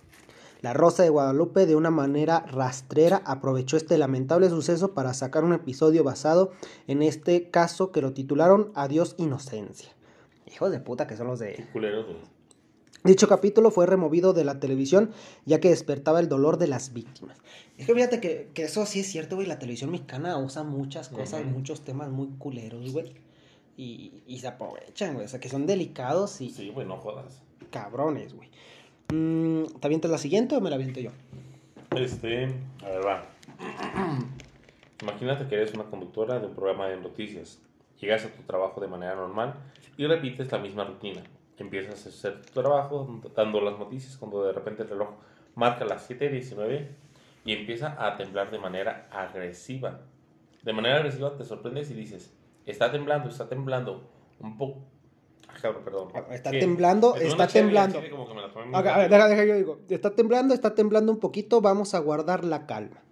[0.62, 5.52] La Rosa de Guadalupe de una manera rastrera aprovechó este lamentable suceso para sacar un
[5.52, 6.52] episodio basado
[6.86, 9.90] en este caso que lo titularon Adiós Inocencia.
[10.52, 11.66] Hijos de puta que son los de...
[11.72, 12.06] culeros.
[13.02, 15.10] Dicho capítulo fue removido de la televisión
[15.44, 17.36] ya que despertaba el dolor de las víctimas.
[17.76, 19.48] Es que fíjate que, que eso sí es cierto, güey.
[19.48, 21.50] La televisión mexicana usa muchas cosas, Ujú.
[21.50, 23.14] muchos temas muy culeros, güey.
[23.76, 25.26] Y, y se aprovechan, güey.
[25.26, 27.42] O sea, que son delicados y Sí, güey, no jodas.
[27.72, 28.48] cabrones, güey.
[29.12, 31.10] Mm, ¿Te avientas la siguiente o me la aviento yo?
[31.94, 32.46] Este.
[32.82, 33.26] A ver, va.
[35.02, 37.60] Imagínate que eres una conductora de un programa de noticias.
[38.00, 39.54] Llegas a tu trabajo de manera normal
[39.98, 41.22] y repites la misma rutina.
[41.58, 45.10] Empiezas a hacer tu trabajo dando las noticias cuando de repente el reloj
[45.56, 46.88] marca las 7.19
[47.44, 50.00] y empieza a temblar de manera agresiva.
[50.62, 54.08] De manera agresiva te sorprendes y dices, está temblando, está temblando.
[54.40, 54.80] Un poco...
[55.62, 56.08] Ah, cabrón, perdón.
[56.32, 56.58] Está ¿Qué?
[56.58, 57.98] temblando, está temblando.
[57.98, 59.78] a ver, deja, deja, yo digo.
[59.88, 61.60] Está temblando, está temblando un poquito.
[61.60, 63.02] Vamos a guardar la calma.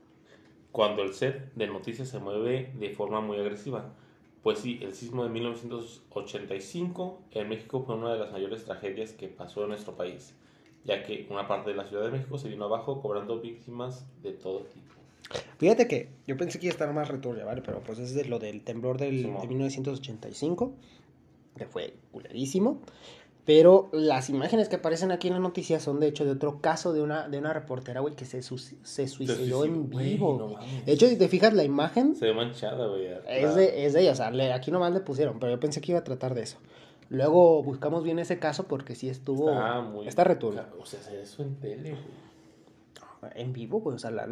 [0.72, 3.92] cuando el set de noticias se mueve de forma muy agresiva.
[4.42, 9.28] Pues sí, el sismo de 1985 en México fue una de las mayores tragedias que
[9.28, 10.34] pasó en nuestro país,
[10.84, 14.32] ya que una parte de la Ciudad de México se vino abajo cobrando víctimas de
[14.32, 14.94] todo tipo.
[15.58, 17.62] Fíjate que yo pensé que iba a estar más returbia, ¿vale?
[17.62, 19.42] Pero pues es de lo del temblor del, Simón.
[19.42, 20.72] de 1985,
[21.56, 22.80] que fue culerísimo.
[23.46, 26.92] Pero las imágenes que aparecen aquí en la noticia son de hecho de otro caso
[26.92, 30.36] de una, de una reportera, güey, que se, su- se suicidó en vivo.
[30.38, 33.06] no de hecho, si te fijas la imagen, Se ve manchada, güey.
[33.28, 34.12] es de, es de ella.
[34.12, 36.42] O sea, le- aquí nomás le pusieron, pero yo pensé que iba a tratar de
[36.42, 36.58] eso.
[37.08, 39.50] Luego buscamos bien ese caso porque sí estuvo...
[39.50, 40.06] Está muy.
[40.06, 40.62] Está returbio.
[40.80, 43.32] O sea, hacer eso en tele, güey.
[43.34, 43.96] En vivo, güey.
[43.96, 44.28] O sea, la-.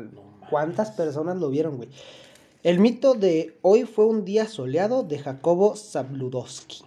[0.51, 1.89] ¿cuántas personas lo vieron, güey?
[2.63, 6.83] El mito de hoy fue un día soleado de Jacobo Zabludowski.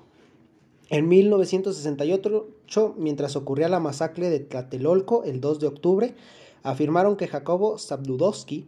[0.92, 6.16] En 1968, mientras ocurría la masacre de Tlatelolco el 2 de octubre,
[6.64, 8.68] afirmaron que Jacobo Zabludowski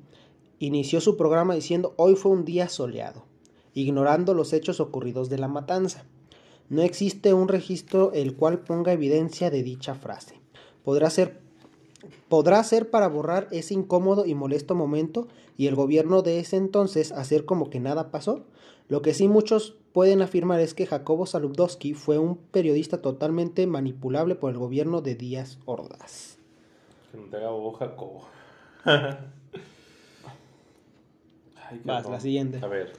[0.60, 3.26] inició su programa diciendo hoy fue un día soleado,
[3.74, 6.06] ignorando los hechos ocurridos de la matanza.
[6.70, 10.40] No existe un registro el cual ponga evidencia de dicha frase.
[10.86, 11.42] Podrá ser
[12.30, 17.12] podrá ser para borrar ese incómodo y molesto momento y el gobierno de ese entonces
[17.12, 18.46] hacer como que nada pasó.
[18.88, 24.36] Lo que sí muchos pueden afirmar es que Jacobo Saludowski fue un periodista totalmente manipulable
[24.36, 26.38] por el gobierno de Díaz Ordaz.
[27.12, 28.28] Que no te haga hoja, co.
[28.86, 29.18] Ay,
[31.86, 32.60] Vas, la siguiente.
[32.62, 32.92] A ver.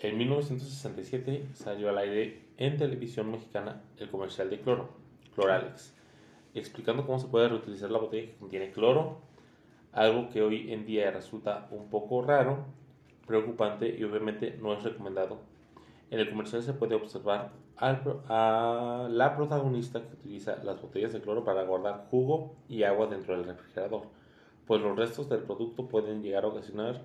[0.00, 4.88] En 1967 salió al aire en televisión mexicana el comercial de cloro,
[5.34, 5.94] Cloralex,
[6.54, 9.20] explicando cómo se puede reutilizar la botella que contiene cloro,
[9.92, 12.64] algo que hoy en día resulta un poco raro,
[13.32, 15.38] preocupante y obviamente no es recomendado.
[16.10, 21.42] En el comercial se puede observar a la protagonista que utiliza las botellas de cloro
[21.42, 24.02] para guardar jugo y agua dentro del refrigerador,
[24.66, 27.02] pues los restos del producto pueden llegar a ocasionar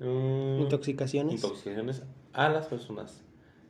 [0.00, 1.34] mm, Intoxicaciones.
[1.36, 2.02] intoxicaciones
[2.34, 3.24] a las personas.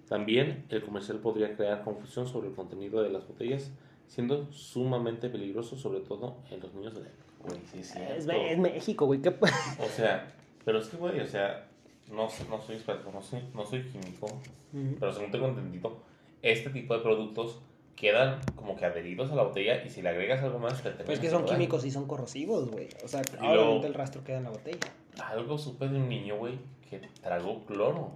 [0.09, 3.71] También el comercial podría crear confusión sobre el contenido de las botellas,
[4.09, 7.25] siendo sumamente peligroso, sobre todo en los niños de la época.
[7.47, 9.23] Güey, sí, es México, güey.
[9.23, 11.69] ¿qué O sea, pero es que, güey, o sea,
[12.11, 14.27] no, no soy experto, no soy, no soy químico,
[14.73, 14.97] Ujú.
[15.01, 15.99] pero según tengo entendido,
[16.43, 17.61] este tipo de productos
[17.97, 21.21] quedan como que adheridos a la botella y si le agregas algo más, te Pues
[21.21, 21.57] que son daño.
[21.57, 22.89] químicos y son corrosivos, güey.
[23.05, 24.79] O sea, Y obviamente el rastro queda en la botella.
[25.25, 26.59] Algo supe de un niño, güey,
[26.91, 28.11] que tragó cloro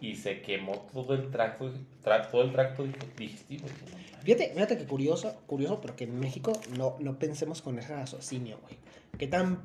[0.00, 1.70] y se quemó todo el tracto,
[2.02, 2.86] tra- todo el tracto
[3.18, 3.66] digestivo.
[4.24, 8.58] Fíjate, fíjate que curioso, curioso, pero que en México no, no pensemos con ese raciocinio,
[8.62, 8.76] güey.
[9.18, 9.60] Qué tan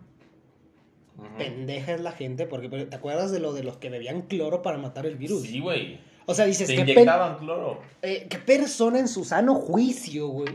[1.38, 4.78] Pendeja es la gente, porque ¿te acuerdas de lo de los que bebían cloro para
[4.78, 5.44] matar el virus?
[5.44, 6.00] Sí, güey.
[6.26, 7.82] O sea, dices, Te ¿qué, pen- inyectaban cloro.
[8.02, 10.50] eh, qué persona en su sano juicio, güey?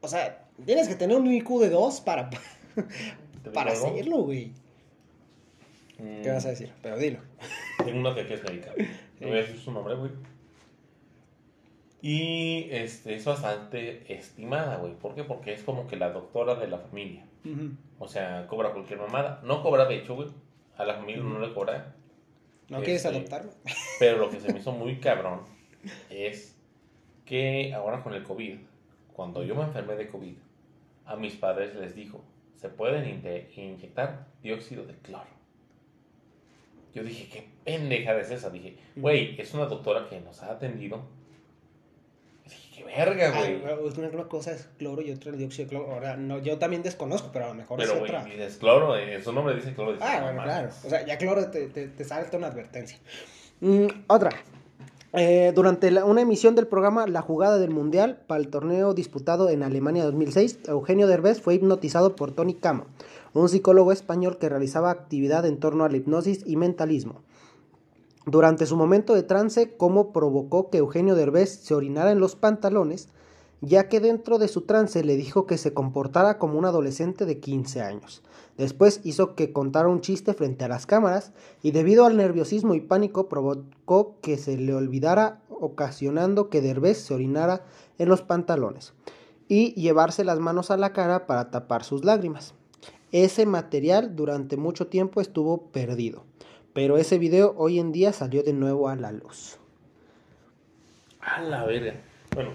[0.00, 2.30] O sea, tienes que tener un IQ de dos para,
[3.42, 4.52] ¿Te para hacerlo, güey.
[5.98, 6.70] Mm, ¿Qué vas a decir?
[6.82, 7.18] Pero dilo.
[7.84, 8.70] Tengo una que es médica.
[9.20, 10.10] No voy a decir su nombre, güey.
[12.02, 14.92] Y este, es bastante estimada, güey.
[14.94, 15.24] ¿Por qué?
[15.24, 17.24] Porque es como que la doctora de la familia.
[17.98, 19.40] O sea, cobra cualquier mamada.
[19.44, 20.28] No cobra, de hecho, güey.
[20.76, 21.94] A la familia no le cobra.
[22.68, 23.52] ¿No quieres Este, adoptarme?
[23.98, 25.40] Pero lo que se me hizo muy cabrón
[26.10, 26.56] es
[27.24, 28.58] que ahora con el COVID,
[29.12, 30.34] cuando yo me enfermé de COVID,
[31.06, 32.22] a mis padres les dijo,
[32.56, 33.22] se pueden
[33.56, 35.34] inyectar dióxido de cloro.
[36.94, 38.50] Yo dije, qué pendejada es esa.
[38.50, 41.02] Dije, güey, es una doctora que nos ha atendido.
[42.74, 43.62] Qué verga, güey.
[44.14, 45.92] una, cosa es cloro y otra es dióxido de cloro.
[45.92, 48.24] Ahora, no, yo también desconozco, pero a lo mejor Pero, es güey, otra.
[48.24, 49.92] dices cloro, eh, su nombre dice cloro.
[49.92, 50.70] dices, Ah, no bueno, claro.
[50.84, 52.98] O sea, ya cloro te, te, te salta una advertencia.
[53.60, 54.30] Mm, otra.
[55.16, 59.48] Eh, durante la- una emisión del programa La Jugada del Mundial para el torneo disputado
[59.48, 62.86] en Alemania 2006, Eugenio Derbez fue hipnotizado por Tony Camo,
[63.32, 67.22] un psicólogo español que realizaba actividad en torno a la hipnosis y mentalismo.
[68.26, 73.08] Durante su momento de trance, Como provocó que Eugenio Derbez se orinara en los pantalones,
[73.60, 77.40] ya que dentro de su trance le dijo que se comportara como un adolescente de
[77.40, 78.22] 15 años.
[78.56, 81.32] Después hizo que contara un chiste frente a las cámaras
[81.62, 87.14] y debido al nerviosismo y pánico provocó que se le olvidara ocasionando que Derbez se
[87.14, 87.64] orinara
[87.98, 88.92] en los pantalones
[89.48, 92.54] y llevarse las manos a la cara para tapar sus lágrimas.
[93.12, 96.24] Ese material durante mucho tiempo estuvo perdido,
[96.74, 99.56] pero ese video hoy en día salió de nuevo a la luz.
[101.20, 101.94] A la verga.
[102.34, 102.50] Bueno,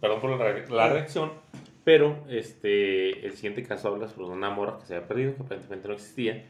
[0.00, 1.32] perdón por la, re- la reacción,
[1.84, 5.88] pero este, el siguiente caso habla sobre una mora que se había perdido, que aparentemente
[5.88, 6.46] no existía,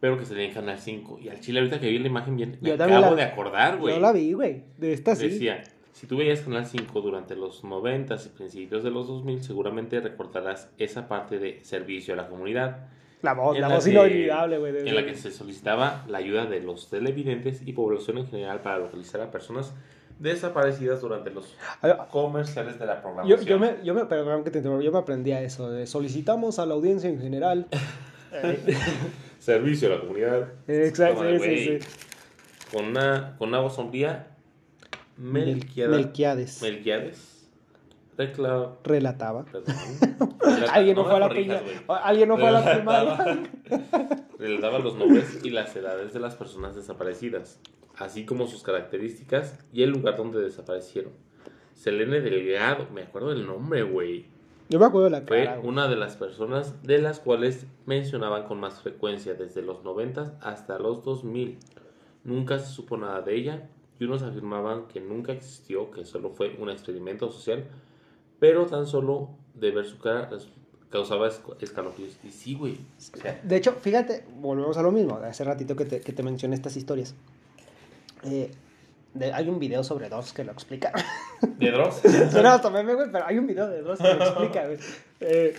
[0.00, 1.18] pero que salía en Canal 5.
[1.20, 3.78] Y al chile, ahorita que vi la imagen bien, me Yo acabo la- de acordar,
[3.78, 3.94] güey.
[3.94, 4.64] Yo la vi, güey.
[4.76, 5.28] De esta sí.
[5.28, 10.00] Decía, si tú veías Canal 5 durante los 90 y principios de los 2000, seguramente
[10.00, 12.88] recordarás esa parte de servicio a la comunidad,
[13.22, 14.76] La voz, la voz inolvidable, güey.
[14.88, 18.78] en la que se solicitaba la ayuda de los televidentes y población en general para
[18.78, 19.72] localizar a personas
[20.20, 21.56] desaparecidas durante los
[22.10, 23.40] comerciales de la programación.
[23.44, 26.58] yo me, yo me, perdón que te interrumpa, yo me aprendí a eso, de solicitamos
[26.58, 27.66] a la audiencia en general.
[28.32, 28.58] Eh,
[29.38, 30.48] Servicio a la comunidad.
[30.66, 31.78] Exacto, sí,
[32.72, 34.28] Con una, con una voz sombría,
[35.16, 36.60] Melquiada- Melquiades.
[36.62, 37.37] Melquiades.
[38.18, 39.44] Recla- Relataba.
[40.72, 41.76] Alguien no, fue a la corrijas, güey.
[42.02, 43.42] Alguien no fue a la primaria.
[44.38, 47.60] Relataba los nombres y las edades de las personas desaparecidas,
[47.96, 51.12] así como sus características y el lugar donde desaparecieron.
[51.74, 54.26] Selene Delgado, me acuerdo del nombre, güey.
[54.68, 55.56] Yo me acuerdo de la Fue cara.
[55.58, 55.68] güey.
[55.68, 60.78] una de las personas de las cuales mencionaban con más frecuencia desde los 90 hasta
[60.78, 61.58] los 2000.
[62.24, 66.54] Nunca se supo nada de ella y unos afirmaban que nunca existió, que solo fue
[66.60, 67.64] un experimento social,
[68.38, 70.48] pero tan solo de ver su cara es-
[70.90, 71.28] causaba
[71.60, 72.16] escalofríos.
[72.24, 72.74] Y sí, güey.
[73.14, 75.16] O sea, De hecho, fíjate, volvemos a lo mismo.
[75.16, 77.14] Hace ratito que te, que te mencioné estas historias.
[78.24, 78.50] Eh,
[79.14, 80.92] de- hay un video sobre Dross que lo explica.
[81.42, 82.00] ¿De Dross?
[82.72, 84.78] Meme, güey, pero hay un video de Dross que lo explica, güey.
[85.20, 85.54] Eh,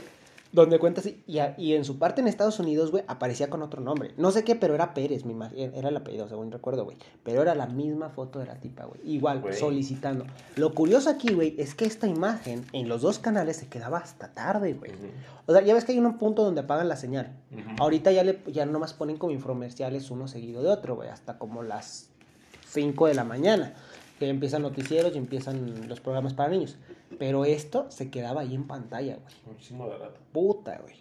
[0.51, 1.21] donde cuenta así.
[1.27, 4.11] Y, a- y en su parte en Estados Unidos, güey, aparecía con otro nombre.
[4.17, 6.97] No sé qué, pero era Pérez, mi ima- era el apellido, según recuerdo, güey.
[7.23, 8.99] Pero era la misma foto de la tipa, güey.
[9.03, 10.25] Igual, solicitando.
[10.55, 14.33] Lo curioso aquí, güey, es que esta imagen en los dos canales se quedaba hasta
[14.33, 14.91] tarde, güey.
[15.45, 17.31] O sea, ya ves que hay un punto donde apagan la señal.
[17.79, 21.63] Ahorita ya, le, ya nomás ponen como infomerciales uno seguido de otro, güey, hasta como
[21.63, 22.09] las
[22.67, 23.73] 5 de la mañana,
[24.19, 26.77] que empiezan noticieros y empiezan los programas para niños.
[27.17, 29.35] Pero esto se quedaba ahí en pantalla, güey.
[29.47, 30.19] Muchísimo de rato.
[30.31, 30.95] Puta, güey.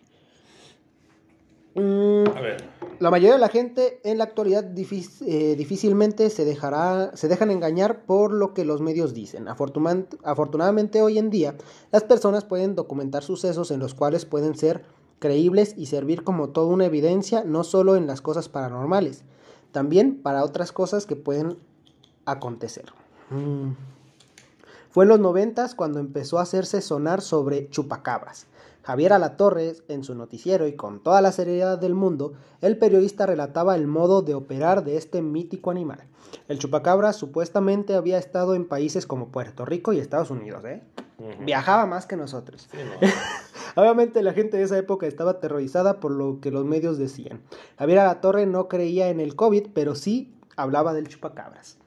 [1.75, 2.64] Mm, A ver.
[2.99, 8.05] la mayoría de la gente en la actualidad eh, difícilmente se dejará, se dejan engañar
[8.05, 9.47] por lo que los medios dicen.
[9.49, 11.55] Afortunadamente hoy en día
[11.92, 14.83] las personas pueden documentar sucesos en los cuales pueden ser
[15.18, 19.25] creíbles y servir como toda una evidencia no solo en las cosas paranormales,
[19.71, 21.59] también para otras cosas que pueden
[22.25, 22.87] acontecer.
[23.31, 23.73] Mm.
[24.90, 28.46] Fue en los noventas cuando empezó a hacerse sonar sobre chupacabras.
[28.83, 33.74] Javier Alatorre, en su noticiero y con toda la seriedad del mundo, el periodista relataba
[33.74, 36.05] el modo de operar de este mítico animal.
[36.48, 40.83] El chupacabra supuestamente había estado en países como Puerto Rico y Estados Unidos, ¿eh?
[41.40, 42.68] Viajaba más que nosotros.
[42.70, 43.09] Sí, no.
[43.83, 47.42] Obviamente la gente de esa época estaba aterrorizada por lo que los medios decían.
[47.79, 51.78] Javier Alatorre no creía en el COVID, pero sí hablaba del chupacabras.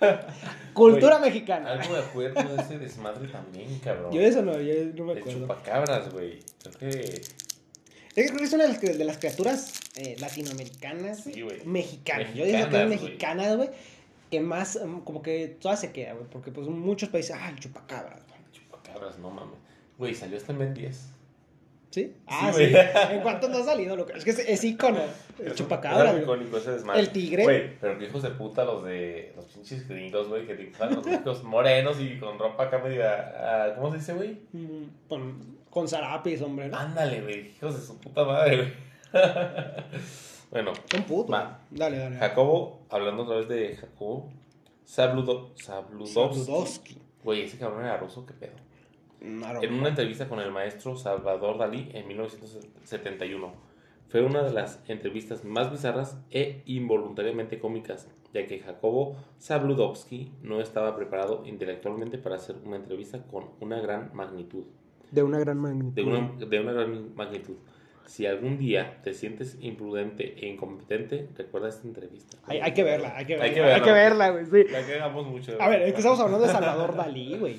[0.74, 1.72] Cultura mexicana.
[1.72, 4.12] Algo me acuerdo de ese desmadre también, cabrón.
[4.12, 5.40] Yo de eso no, yo no me De acuerdo.
[5.40, 6.40] chupacabras, güey.
[6.62, 7.20] Creo que.
[8.14, 11.64] Es que es una de las, de las criaturas eh, latinoamericanas, Sí, güey.
[11.66, 12.34] mexicanas.
[12.34, 13.68] Yo digo que es Mexicanas, güey.
[13.68, 13.86] mexicanas,
[14.30, 17.58] que más, um, como que todas se queda, güey, porque pues muchos países, ah, el
[17.60, 18.40] chupacabras, güey.
[18.52, 19.58] Chupacabras, no mames.
[19.98, 20.98] Güey, salió este Ben 10.
[21.90, 22.14] ¿Sí?
[22.26, 22.64] Ah, sí.
[23.10, 23.96] ¿En cuánto no ha salido?
[24.14, 24.98] Es que es, es ícono.
[25.38, 27.00] El chupacabra, icónico ese desmadre.
[27.00, 27.42] El tigre.
[27.44, 31.06] Güey, pero que hijos de puta los de los pinches gringos, güey, que dibujan los
[31.06, 33.32] hijos morenos y con ropa acá media.
[33.38, 34.38] ah, ¿Cómo se dice, güey?
[34.52, 36.76] Mm, Con, con zarapis, hombre, ¿no?
[36.78, 38.72] Ándale, güey, hijos de su puta madre, güey.
[40.50, 41.36] bueno, Son putos.
[41.70, 42.16] Dale, dale.
[42.16, 44.30] Jacobo, hablando otra vez de Jacobo,
[44.84, 46.14] Sabludo, Sabludovsky.
[46.44, 46.98] Sabludovsky.
[47.24, 48.52] Güey, ese cabrón era ruso, qué pedo.
[49.20, 49.62] Claro.
[49.62, 53.66] En una entrevista con el maestro Salvador Dalí en 1971.
[54.08, 60.60] Fue una de las entrevistas más bizarras e involuntariamente cómicas, ya que Jacobo Zabludovsky no
[60.60, 64.64] estaba preparado intelectualmente para hacer una entrevista con una gran magnitud.
[65.10, 65.94] De una gran magnitud.
[65.94, 67.56] De una, de una gran magnitud.
[68.06, 72.38] Si algún día te sientes imprudente e incompetente, recuerda esta entrevista.
[72.44, 73.74] Hay, hay que verla, hay que verla.
[73.74, 74.30] Hay que verla.
[74.30, 74.64] güey, sí.
[74.70, 75.60] La que mucho.
[75.60, 77.58] A ver, es que estamos hablando de Salvador Dalí, güey.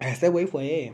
[0.00, 0.92] Este güey fue.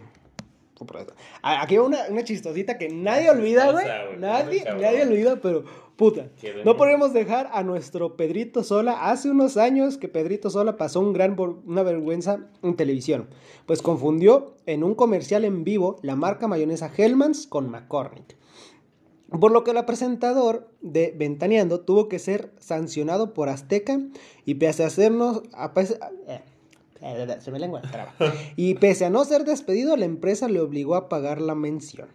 [0.76, 1.12] fue por eso.
[1.42, 3.86] A- Aquí va una, una chistosita que nadie olvida, güey.
[4.18, 5.64] Nadie, nadie olvida, pero
[5.96, 6.28] puta.
[6.64, 9.10] No podemos dejar a nuestro Pedrito Sola.
[9.10, 13.28] Hace unos años que Pedrito Sola pasó un gran una vergüenza en televisión.
[13.66, 18.36] Pues confundió en un comercial en vivo la marca mayonesa Hellmann's con McCormick.
[19.40, 23.98] Por lo que el presentador de Ventaneando tuvo que ser sancionado por Azteca
[24.44, 25.42] y pese a hacernos...
[25.52, 25.72] a
[26.28, 26.40] eh,
[27.40, 28.12] se me lengua, traba.
[28.56, 32.08] Y pese a no ser despedido, la empresa le obligó a pagar la mención.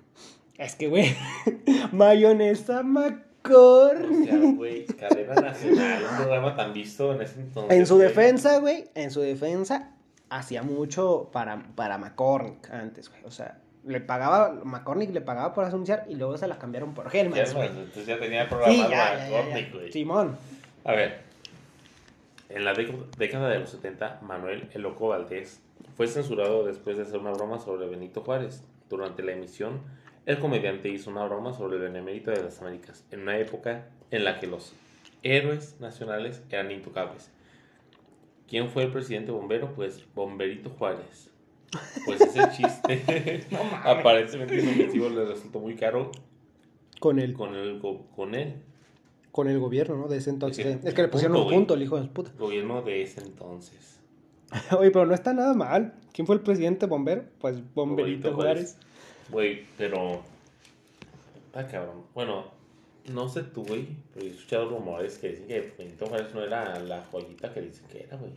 [0.58, 1.16] Es que, güey,
[1.92, 4.30] mayonesa O McCormick.
[4.30, 7.78] sea, güey, cadena nacional, un programa tan visto en ese entonces.
[7.78, 9.92] En su defensa, güey, en su defensa,
[10.30, 13.22] hacía mucho para, para McCormick antes, güey.
[13.26, 17.10] O sea, le pagaba, McCormick le pagaba por anunciar y luego se la cambiaron por
[17.54, 17.70] güey.
[17.70, 19.30] entonces ya tenía Sí, programado ya.
[19.30, 19.92] Gornick, güey.
[19.92, 20.38] Simón.
[20.84, 21.22] A ver,
[22.50, 25.62] en la década, de los 70, Manuel El Loco Valdés
[25.96, 28.64] fue censurado después de hacer una broma sobre Benito Juárez.
[28.90, 29.82] Durante la emisión,
[30.26, 34.24] el comediante hizo una broma sobre el benemérito de las Américas, en una época en
[34.24, 34.74] la que los
[35.22, 37.30] héroes nacionales eran intocables.
[38.48, 39.74] ¿Quién fue el presidente bombero?
[39.76, 41.30] Pues Bomberito Juárez.
[42.06, 43.46] Pues ese chiste
[43.84, 46.10] aparentemente inofensivo le resultó muy caro
[47.00, 48.56] Con el, con go- con el
[49.32, 50.08] con el gobierno, ¿no?
[50.08, 50.66] De ese entonces.
[50.66, 52.32] Es que- es que le pusieron punto, un punto, el hijo de puta.
[52.38, 54.00] gobierno de ese entonces.
[54.80, 55.94] Oye, pero no está nada mal.
[56.14, 57.24] ¿Quién fue el presidente bombero?
[57.40, 58.78] Pues Bomberito Bomberito Juárez.
[59.32, 60.22] Güey, pero.
[61.54, 62.04] Ah, cabrón.
[62.16, 62.46] Bueno,
[63.14, 66.80] no sé tú, güey, pero he escuchado rumores que dicen que Benito Juárez no era
[66.80, 68.32] la joyita que dicen que era, güey.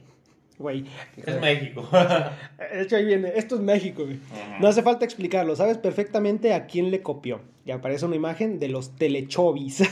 [0.62, 0.86] Güey.
[1.16, 1.86] Es México.
[2.72, 3.32] De hecho, ahí viene.
[3.36, 4.18] Esto es México, güey.
[4.60, 5.54] No hace falta explicarlo.
[5.56, 7.40] Sabes perfectamente a quién le copió.
[7.66, 9.82] Y aparece una imagen de los Telechovis.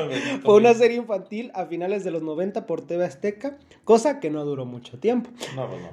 [0.44, 4.44] Fue una serie infantil a finales de los 90 por TV Azteca, cosa que no
[4.44, 5.30] duró mucho tiempo.
[5.56, 5.90] No, no, no.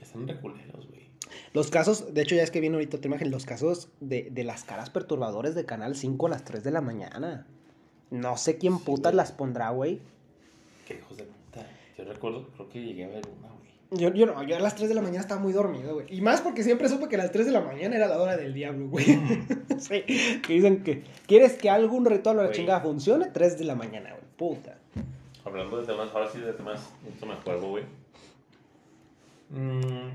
[0.00, 1.08] Están reculeros, güey.
[1.54, 4.44] Los casos, de hecho ya es que viene ahorita otra imagen, los casos de, de
[4.44, 7.46] las caras perturbadores de Canal 5 a las 3 de la mañana.
[8.10, 9.16] No sé quién Sí, putas güey.
[9.16, 10.00] las pondrá, güey.
[10.86, 11.26] Qué hijos de.
[11.98, 13.68] Yo recuerdo, creo que llegué a ver una, güey.
[13.90, 16.06] Yo, yo no, yo a las 3 de la mañana estaba muy dormido, güey.
[16.10, 18.36] Y más porque siempre supe que a las 3 de la mañana era la hora
[18.36, 19.04] del diablo, güey.
[19.78, 20.02] sí,
[20.40, 24.10] que dicen que quieres que algún ritual o la chingada funcione, 3 de la mañana,
[24.10, 24.22] güey.
[24.36, 24.78] Puta.
[25.44, 27.84] Hablando de temas, ahora sí de temas, esto me acuerdo, güey.
[29.50, 30.10] Mm,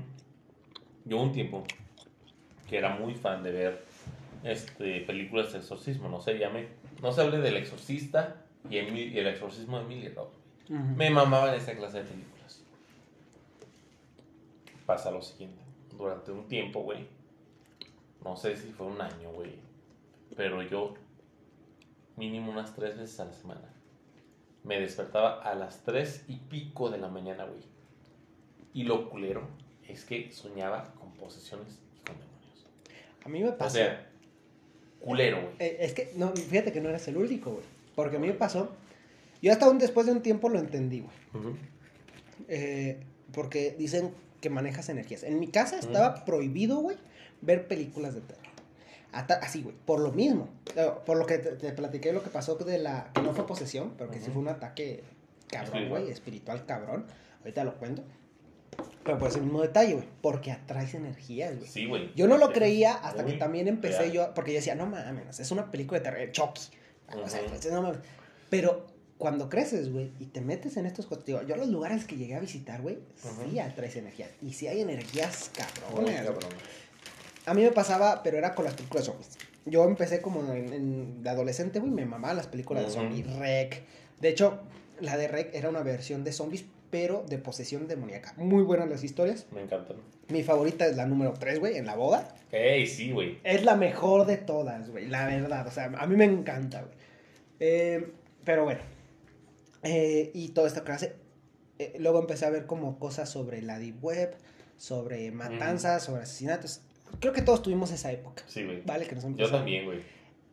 [1.04, 1.64] yo un tiempo
[2.68, 3.84] que era muy fan de ver
[4.44, 6.68] este, películas de exorcismo, no se llame,
[7.02, 8.36] no se hable del exorcista
[8.70, 10.06] y, el exorcismo de Emily
[10.68, 10.82] Rose.
[10.96, 12.60] Me mamaban esa clase de películas.
[14.86, 15.62] Pasa lo siguiente,
[15.96, 17.06] durante un tiempo, güey,
[18.22, 19.54] no sé si fue un año, güey,
[20.36, 20.94] pero yo
[22.16, 23.74] mínimo unas tres veces a la semana
[24.62, 27.60] me despertaba a las 3 y pico de la mañana, güey.
[28.72, 29.42] Y lo culero
[29.86, 32.66] es que soñaba con posesiones y con demonios.
[33.24, 33.76] A mí me O pasó.
[33.76, 34.10] sea,
[35.00, 35.54] culero, güey.
[35.58, 37.64] Eh, es que, no, fíjate que no eres el único, güey.
[37.94, 38.74] Porque a mí me pasó.
[39.44, 41.54] Yo hasta un, después de un tiempo lo entendí, güey.
[42.48, 43.00] Eh,
[43.32, 45.22] porque dicen que manejas energías.
[45.22, 46.96] En mi casa estaba prohibido, güey,
[47.40, 48.42] ver películas de terror.
[49.12, 50.48] Hasta- así, güey, por lo mismo.
[50.76, 53.10] Eh, Por lo que te, te platiqué lo que pasó de la...
[53.14, 55.04] Que no fue posesión, pero que sí fue un ataque
[55.46, 57.06] cabrón, güey, espiritual cabrón.
[57.40, 58.02] Ahorita lo cuento.
[59.04, 61.68] Pero por ese mismo detalle, güey, porque atraes energías, güey.
[61.68, 62.12] Sí, güey.
[62.16, 64.12] Yo no lo creía hasta que también empecé real.
[64.12, 66.62] yo, porque yo decía, no mames, es una película de terror, Chucky.
[67.22, 67.98] O sea, pues, no mames.
[68.50, 68.86] Pero
[69.18, 72.40] cuando creces, güey, y te metes en estos digo, yo los lugares que llegué a
[72.40, 72.98] visitar, güey,
[73.50, 74.30] sí atraes energías.
[74.42, 76.16] Y sí hay energías cabrones.
[76.22, 76.38] cabrón.
[77.46, 79.38] A mí me pasaba, pero era con las películas de zombies.
[79.66, 83.82] Yo empecé como en, en- de adolescente, güey, me mamaban las películas de zombies, Rec.
[84.20, 84.60] De hecho,
[85.00, 88.34] la de Rec era una versión de zombies, pero de posesión demoníaca.
[88.36, 89.46] Muy buenas las historias.
[89.52, 89.96] Me encantan.
[90.28, 92.34] Mi favorita es la número 3, güey, en la boda.
[92.52, 93.38] Ey, sí, güey.
[93.44, 95.66] Es la mejor de todas, güey, la verdad.
[95.66, 96.94] O sea, a mí me encanta, güey.
[97.60, 98.06] Eh,
[98.44, 98.80] pero bueno.
[99.84, 101.14] Eh, y toda esta clase.
[101.78, 104.34] eh, luego empecé a ver como cosas sobre la deep web,
[104.76, 106.80] sobre matanzas, sobre asesinatos.
[107.20, 108.42] Creo que todos tuvimos esa época.
[108.46, 108.82] Sí, güey.
[108.82, 109.98] Vale, que nos Yo también, güey.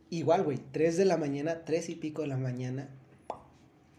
[0.09, 2.89] Igual, güey, 3 de la mañana, 3 y pico de la mañana,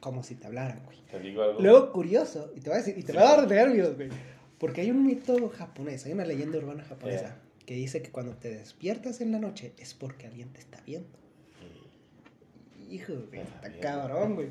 [0.01, 0.99] como si te hablaran, güey.
[1.11, 1.61] Te digo algo.
[1.61, 3.19] Luego, curioso, y te voy a decir, y te Sí.
[3.19, 4.11] va a dar nervios, güey.
[4.59, 7.41] Porque hay un mito japonés, hay una leyenda urbana japonesa Yeah.
[7.67, 11.09] que dice que cuando te despiertas en la noche es porque alguien te está viendo.
[12.91, 14.49] Hijo, güey, Está está cabrón, güey.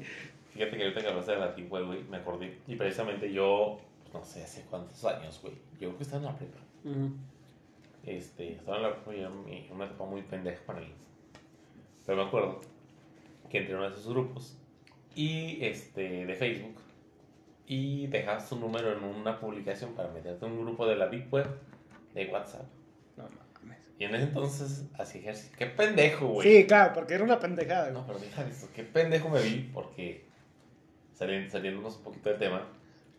[0.54, 2.58] Fíjate que ahorita que hablaste de la Deep Web, güey, me acordé.
[2.68, 5.54] Y precisamente yo, pues, no sé, hace cuántos años, güey.
[5.80, 6.58] Yo creo que estaba en la prepa.
[8.06, 10.92] Este, estaba en la prepa y era mi- una etapa muy pendeja para mí.
[12.06, 12.60] Pero me acuerdo
[13.50, 14.58] que entré en uno de esos grupos
[15.16, 16.76] y este, de Facebook
[17.68, 21.32] y dejabas tu número en una publicación para meterte en un grupo de la Deep
[21.32, 21.48] Web
[22.16, 22.66] de WhatsApp.
[23.18, 23.24] No
[23.64, 23.78] mames.
[24.00, 25.56] Y en ese entonces hacía ejercicio.
[25.58, 26.48] ¡Qué pendejo, güey!
[26.62, 28.08] Sí, claro, porque era una pendejada, No, güey.
[28.08, 28.68] pero deja de esto.
[28.76, 30.26] Qué pendejo me vi porque
[31.50, 32.68] saliéndonos un poquito de tema,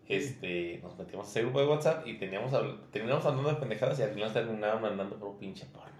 [0.08, 2.52] este, nos metimos a ese grupo de WhatsApp y teníamos,
[2.90, 5.90] terminamos hablando de pendejadas y al final terminaban andando por un pinche porno,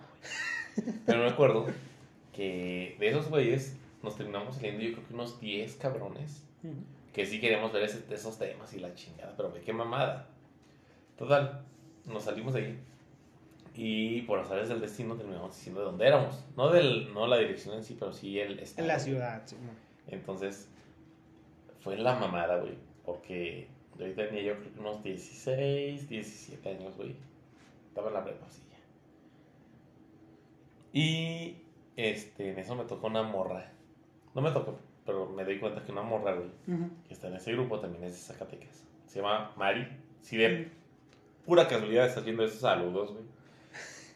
[0.84, 0.96] güey.
[1.06, 1.66] Pero me acuerdo
[2.32, 6.42] que de esos güeyes nos terminamos saliendo yo creo que unos 10 cabrones
[7.12, 10.28] que sí queríamos ver ese- esos temas y la chingada, pero qué mamada.
[11.16, 11.62] Total,
[12.06, 12.78] nos salimos de ahí
[13.74, 16.44] y por azares del destino terminamos diciendo de dónde éramos.
[16.56, 18.82] No, del, no la dirección en sí, pero sí el estado.
[18.84, 19.56] En la ciudad, sí.
[20.08, 20.68] Entonces,
[21.82, 23.68] fue la mamada, güey, porque
[23.98, 27.14] yo tenía yo creo que unos 16, 17 años, güey.
[27.88, 28.78] Estaba en la prepa, sí, ya.
[30.98, 31.62] Y,
[31.96, 33.70] este, en eso me tocó una morra.
[34.34, 36.48] No me tocó, pero me di cuenta que una morra, güey,
[37.06, 38.84] que está en ese grupo también es de Zacatecas.
[39.06, 39.86] Se llama Mari.
[40.22, 40.70] Si de
[41.44, 43.24] pura casualidad estás viendo esos saludos, güey.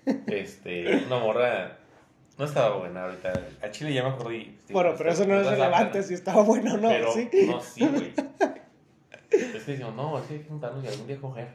[0.29, 1.79] Este, una morra.
[2.39, 3.33] No estaba buena ahorita.
[3.63, 4.55] A Chile ya me acordé.
[4.71, 7.29] Bueno, pero eso no es relevante si estaba bueno o no, Pero, ¿sí?
[7.47, 8.13] no, sí, güey.
[9.31, 11.49] Es que decimos, no, que hay que juntarnos y algún día coger.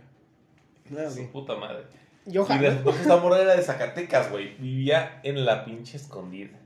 [0.91, 1.09] Ok.
[1.09, 1.83] Su puta madre.
[2.25, 4.55] Yo Y después esta morra era de Zacatecas, güey.
[4.57, 6.59] Vivía en la pinche escondida.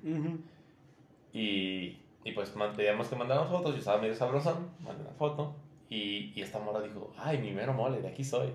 [1.31, 3.73] Y, y pues teníamos que mandar fotos.
[3.73, 4.69] Yo estaba medio sabrosón.
[4.79, 5.55] Mandé una foto.
[5.89, 8.51] Y, y esta morra dijo, ay, mi mero mole, de aquí soy.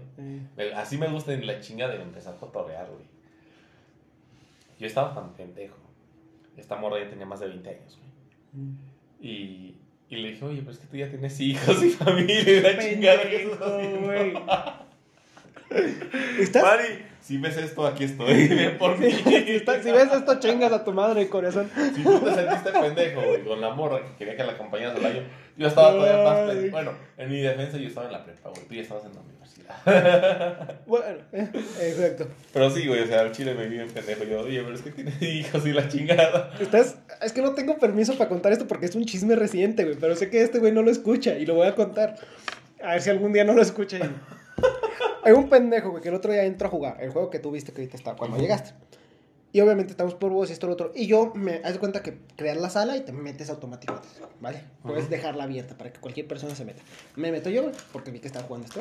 [0.56, 3.04] Me- Así me gusta en la chinga de empezar a cotorrear, güey.
[4.80, 5.76] Yo estaba tan pendejo.
[6.56, 8.64] Esta morra ya tenía más de 20 años, güey.
[8.64, 8.78] mm.
[9.20, 9.76] Y,
[10.08, 12.78] y le dije, oye, pero es que tú ya tienes hijos y familia y la
[12.78, 14.32] chingada que estás haciendo?" güey.
[16.40, 16.62] ¿Estás?
[16.62, 18.48] Mari, si ves esto, aquí estoy.
[18.48, 19.10] Ven por mí.
[19.10, 21.70] Si, ves esto, chingas a tu madre, corazón.
[21.94, 25.04] Si tú te sentiste pendejo, güey, con la morra que quería que la acompañaras al
[25.06, 25.22] año,
[25.56, 26.70] yo estaba todavía más pendejo.
[26.72, 28.62] Bueno, en mi defensa yo estaba en la prepa, güey.
[28.66, 29.40] Tú ya estabas en la universidad.
[30.86, 31.48] Bueno, eh,
[31.82, 32.26] exacto.
[32.52, 34.24] Pero sí, güey, o sea, al chile me vi bien pendejo.
[34.24, 36.50] Yo, oye, pero es que tiene hijos y la chingada.
[36.58, 39.96] Estás, es que no tengo permiso para contar esto porque es un chisme reciente, güey.
[39.96, 42.16] Pero sé que este güey no lo escucha y lo voy a contar.
[42.82, 43.98] A ver si algún día no lo escucha.
[43.98, 44.10] y-
[45.24, 46.96] Hay un pendejo, güey, que el otro día entró a jugar.
[47.00, 48.72] El juego que tú viste que ahorita está cuando llegaste.
[49.52, 50.92] Y obviamente estamos por vos y esto lo otro.
[50.94, 54.06] Y yo me haz de cuenta que creas la sala y te metes automáticamente.
[54.40, 54.62] ¿Vale?
[54.82, 56.82] Puedes dejarla abierta para que cualquier persona se meta.
[57.16, 58.80] Me meto yo, porque vi que estaba jugando esto.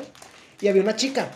[0.60, 1.28] Y había una chica.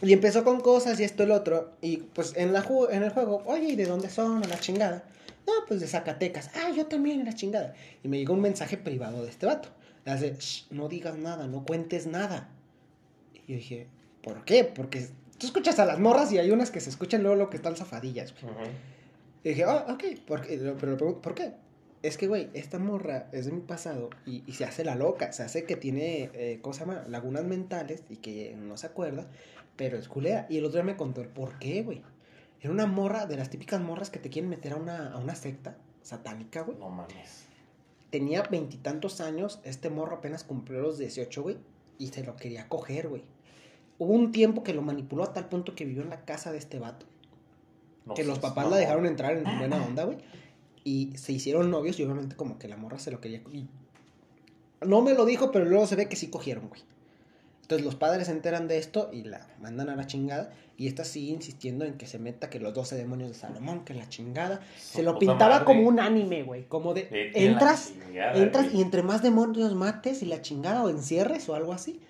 [0.00, 1.72] Y empezó con cosas y esto lo otro.
[1.82, 4.42] Y pues en, la ju- en el juego, oye, ¿y de dónde son?
[4.44, 5.02] A la chingada.
[5.46, 6.50] No, pues de Zacatecas.
[6.54, 7.74] Ah, yo también, a la chingada.
[8.04, 9.68] Y me llegó un mensaje privado de este vato.
[10.04, 12.48] Le hace, "Shh, no digas nada, no cuentes nada.
[13.50, 13.88] Y yo dije,
[14.22, 14.62] ¿por qué?
[14.62, 17.56] Porque tú escuchas a las morras y hay unas que se escuchan luego lo que
[17.56, 18.32] están zafadillas.
[18.40, 18.54] güey.
[18.54, 18.62] Ujú.
[19.42, 20.56] Y dije, ah, ok, ¿por qué?
[20.56, 21.54] pero le pregunto, ¿por qué?
[22.02, 25.32] Es que, güey, esta morra es de mi pasado y, y se hace la loca,
[25.32, 27.02] se hace que tiene, eh, ¿cómo se llama?
[27.08, 29.26] Lagunas mentales y que no se acuerda,
[29.76, 30.46] pero es culera.
[30.48, 32.02] Y el otro día me contó el por qué, güey.
[32.60, 35.34] Era una morra de las típicas morras que te quieren meter a una, a una
[35.34, 36.78] secta satánica, güey.
[36.78, 37.46] No mames.
[38.10, 41.58] Tenía veintitantos años, este morro apenas cumplió los 18, güey,
[41.98, 43.24] y se lo quería coger, güey.
[44.00, 46.56] Hubo un tiempo que lo manipuló a tal punto que vivió en la casa de
[46.56, 47.04] este vato
[48.06, 50.16] No que los papás la dejaron entrar en buena onda, güey.
[50.84, 53.42] Y se hicieron novios y obviamente como que la morra se lo quería.
[53.52, 53.68] y
[54.86, 56.80] no me lo dijo, pero luego se ve que sí cogieron, güey.
[57.60, 60.50] Entonces los padres se enteran de esto y la mandan a la chingada.
[60.78, 63.92] Y esta sigue insistiendo en que se meta que los 12 demonios de Salomón, que
[63.92, 64.62] la chingada.
[64.78, 65.64] Se lo pintaba madre.
[65.66, 66.64] como un anime, güey.
[66.64, 67.02] Como de.
[67.02, 68.78] Vete Entras, chingada, entras güey.
[68.78, 72.00] y entre más demonios mates y la chingada o encierres o algo así,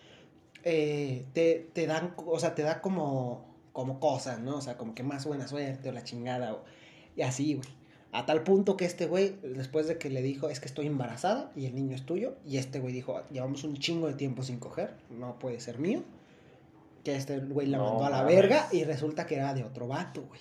[0.65, 4.57] eh, te, te dan, o sea, te da como, como cosas, ¿no?
[4.57, 6.65] O sea, como que más buena suerte o la chingada o,
[7.17, 7.69] y así, güey.
[8.13, 11.53] A tal punto que este güey, después de que le dijo, es que estoy embarazada
[11.55, 14.59] y el niño es tuyo, y este güey dijo, llevamos un chingo de tiempo sin
[14.59, 16.03] coger, no puede ser mío.
[17.05, 18.35] Que este güey la No mandó a la mames.
[18.37, 20.41] verga y resulta que era de otro vato, güey.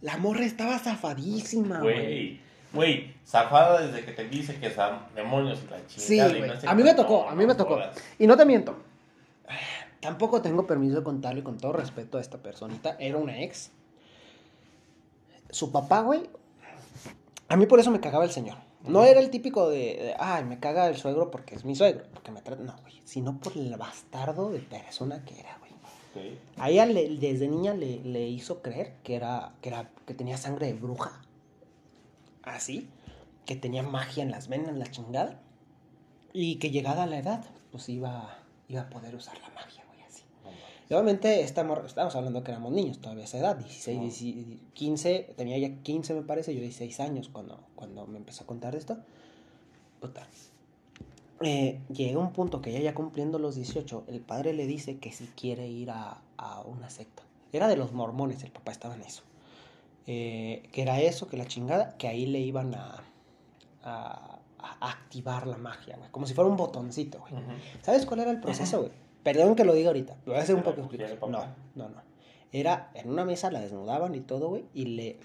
[0.00, 2.40] La morra estaba zafadísima, güey.
[2.72, 6.30] Güey, zafada desde que te dice que son demonios y la Sí, chingada.
[6.34, 6.50] y güey.
[6.50, 7.78] no sé A mí me tocó, No, a mí me tocó.
[8.18, 8.76] Y no te miento.
[10.00, 12.96] Tampoco tengo permiso de contarle con todo respeto a esta personita.
[13.00, 13.70] Era una ex.
[15.50, 16.28] Su papá, güey.
[17.48, 18.58] A mí por eso me cagaba el señor.
[18.84, 22.04] No era el típico de, de, ay, me caga el suegro porque es mi suegro.
[22.14, 22.62] Porque me trata.
[22.62, 23.00] No, güey.
[23.04, 25.72] Sino por el bastardo de persona que era, güey.
[26.58, 30.36] A ella le- desde niña le, le hizo creer que era, que era que tenía
[30.36, 31.20] sangre de bruja.
[32.44, 32.88] Así.
[33.46, 35.40] Que tenía magia en las venas, la chingada.
[36.32, 38.38] Y que llegada a la edad, pues iba,
[38.68, 40.22] iba a poder usar la magia, güey, así.
[40.44, 40.62] No mames.
[40.90, 44.02] Y obviamente esta morra- estábamos hablando que éramos niños todavía a esa edad, 16, Ah.
[44.02, 48.46] 16, 15, tenía ya 15 me parece, yo 16 años cuando, cuando me empezó a
[48.46, 48.96] contar esto.
[50.00, 50.26] Puta.
[51.40, 55.12] Eh, llega un punto que ella ya cumpliendo los 18, el padre le dice que
[55.12, 57.22] si quiere ir a, a una secta.
[57.52, 59.22] Era de los mormones, el papá estaba en eso.
[60.06, 63.02] Eh, que era eso, que la chingada, que ahí le iban a,
[63.84, 66.10] a, a activar la magia, güey.
[66.10, 67.34] Como si fuera un botoncito, güey.
[67.82, 68.90] ¿Sabes cuál era el proceso, güey?
[69.22, 71.18] Perdón que lo diga ahorita, lo voy a hacer un ¿Se la poco explicar.
[71.28, 71.44] No,
[71.74, 72.02] no, no.
[72.52, 75.18] Era en una mesa, la desnudaban y todo, güey, y le.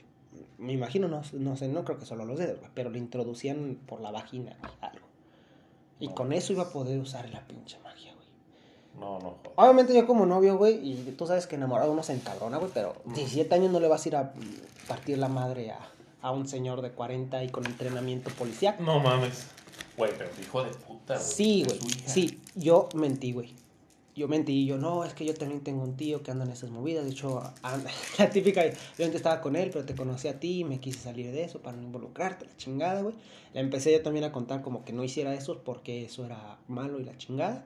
[0.57, 3.77] Me imagino, no, no sé, no creo que solo los dedos, güey, pero le introducían
[3.85, 5.05] por la vagina, güey, algo.
[5.99, 8.27] Y No, con eso iba a poder usar la pinche magia, güey.
[8.99, 9.37] No, no.
[9.55, 12.95] Obviamente yo como novio, güey, y tú sabes que enamorado uno se encabrona, güey, pero
[13.05, 15.79] 17 años no le vas a ir a mm, partir la madre a,
[16.21, 18.75] a un señor de 40 y con entrenamiento policial.
[18.79, 19.47] No mames.
[19.97, 21.25] Güey, pero hijo de puta, güey.
[21.25, 21.79] Sí, güey.
[22.05, 23.53] Sí, yo mentí, güey.
[24.15, 26.69] Yo mentí, yo no, es que yo también tengo un tío que anda en esas
[26.69, 27.03] movidas.
[27.05, 27.89] De hecho, anda-
[28.19, 30.99] la típica, yo antes estaba con él, pero te conocí a ti y me quise
[30.99, 33.15] salir de eso para no involucrarte, la chingada, güey.
[33.53, 36.99] Le empecé yo también a contar como que no hiciera eso porque eso era malo
[36.99, 37.65] y la chingada.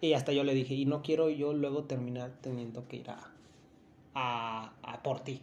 [0.00, 3.30] Y hasta yo le dije, y no quiero yo luego terminar teniendo que ir a,
[4.14, 5.40] a, a por ti.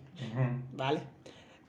[0.74, 1.01] ¿vale?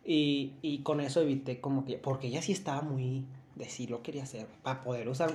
[0.04, 3.24] Y, y con eso evité como que, porque ella sí estaba muy,
[3.56, 5.34] de sí lo quería hacer, para poder usar,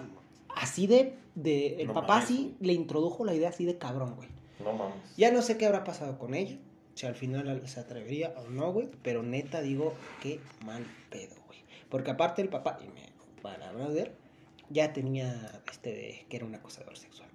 [0.56, 4.16] así de, de el No papá mames, sí le introdujo la idea así de cabrón,
[4.16, 4.30] güey.
[4.64, 4.96] No mames.
[5.18, 6.58] Ya no sé qué habrá pasado con ella,
[6.96, 11.60] si al final se atrevería o no, güey, pero neta digo, qué mal pedo, güey.
[11.90, 13.10] Porque aparte el papá, y me
[13.42, 14.12] palabra de él,
[14.70, 17.30] ya tenía este de que era un acosador sexual.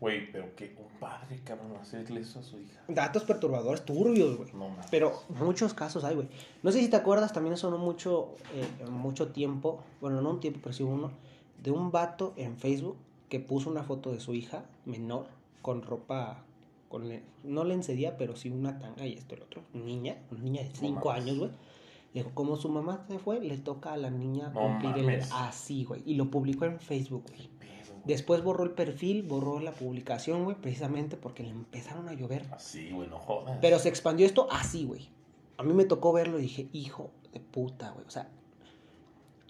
[0.00, 2.80] Güey, pero que un padre, cabrón, hacerle eso a su hija.
[2.88, 4.50] Datos perturbadores turbios, güey.
[4.52, 4.86] No mames.
[4.90, 6.28] Pero muchos casos hay, güey.
[6.62, 10.60] No sé si te acuerdas, también sonó mucho, eh, mucho tiempo, bueno, no un tiempo,
[10.62, 11.10] pero sí uno,
[11.62, 12.96] de un vato en Facebook
[13.28, 15.26] que puso una foto de su hija menor
[15.62, 16.42] con ropa,
[16.88, 19.62] con le- no lencería, pero sí una tanga y esto y el otro.
[19.74, 21.22] Niña, una niña de 5 mames.
[21.22, 21.50] años, güey.
[22.12, 25.22] Le dijo, como su mamá se fue, le toca a la niña No cumplir el...
[25.32, 26.02] Así, güey.
[26.06, 27.48] Y lo publicó en Facebook, güey.
[28.04, 32.90] Después borró el perfil, borró la publicación, güey, precisamente porque le empezaron a llover Así,
[32.90, 33.58] güey, no jodas.
[33.60, 35.08] pero se expandió esto así, güey.
[35.58, 38.06] A mí me tocó verlo y dije, hijo de puta, güey.
[38.06, 38.28] O sea,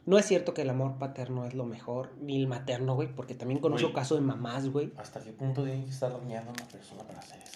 [0.07, 3.35] no es cierto que el amor paterno es lo mejor, ni el materno, güey, porque
[3.35, 3.95] también conozco Güey.
[3.95, 4.93] casos de mamás, güey.
[4.97, 7.53] ¿Hasta qué punto tiene que estar dañando a una persona para hacer eso?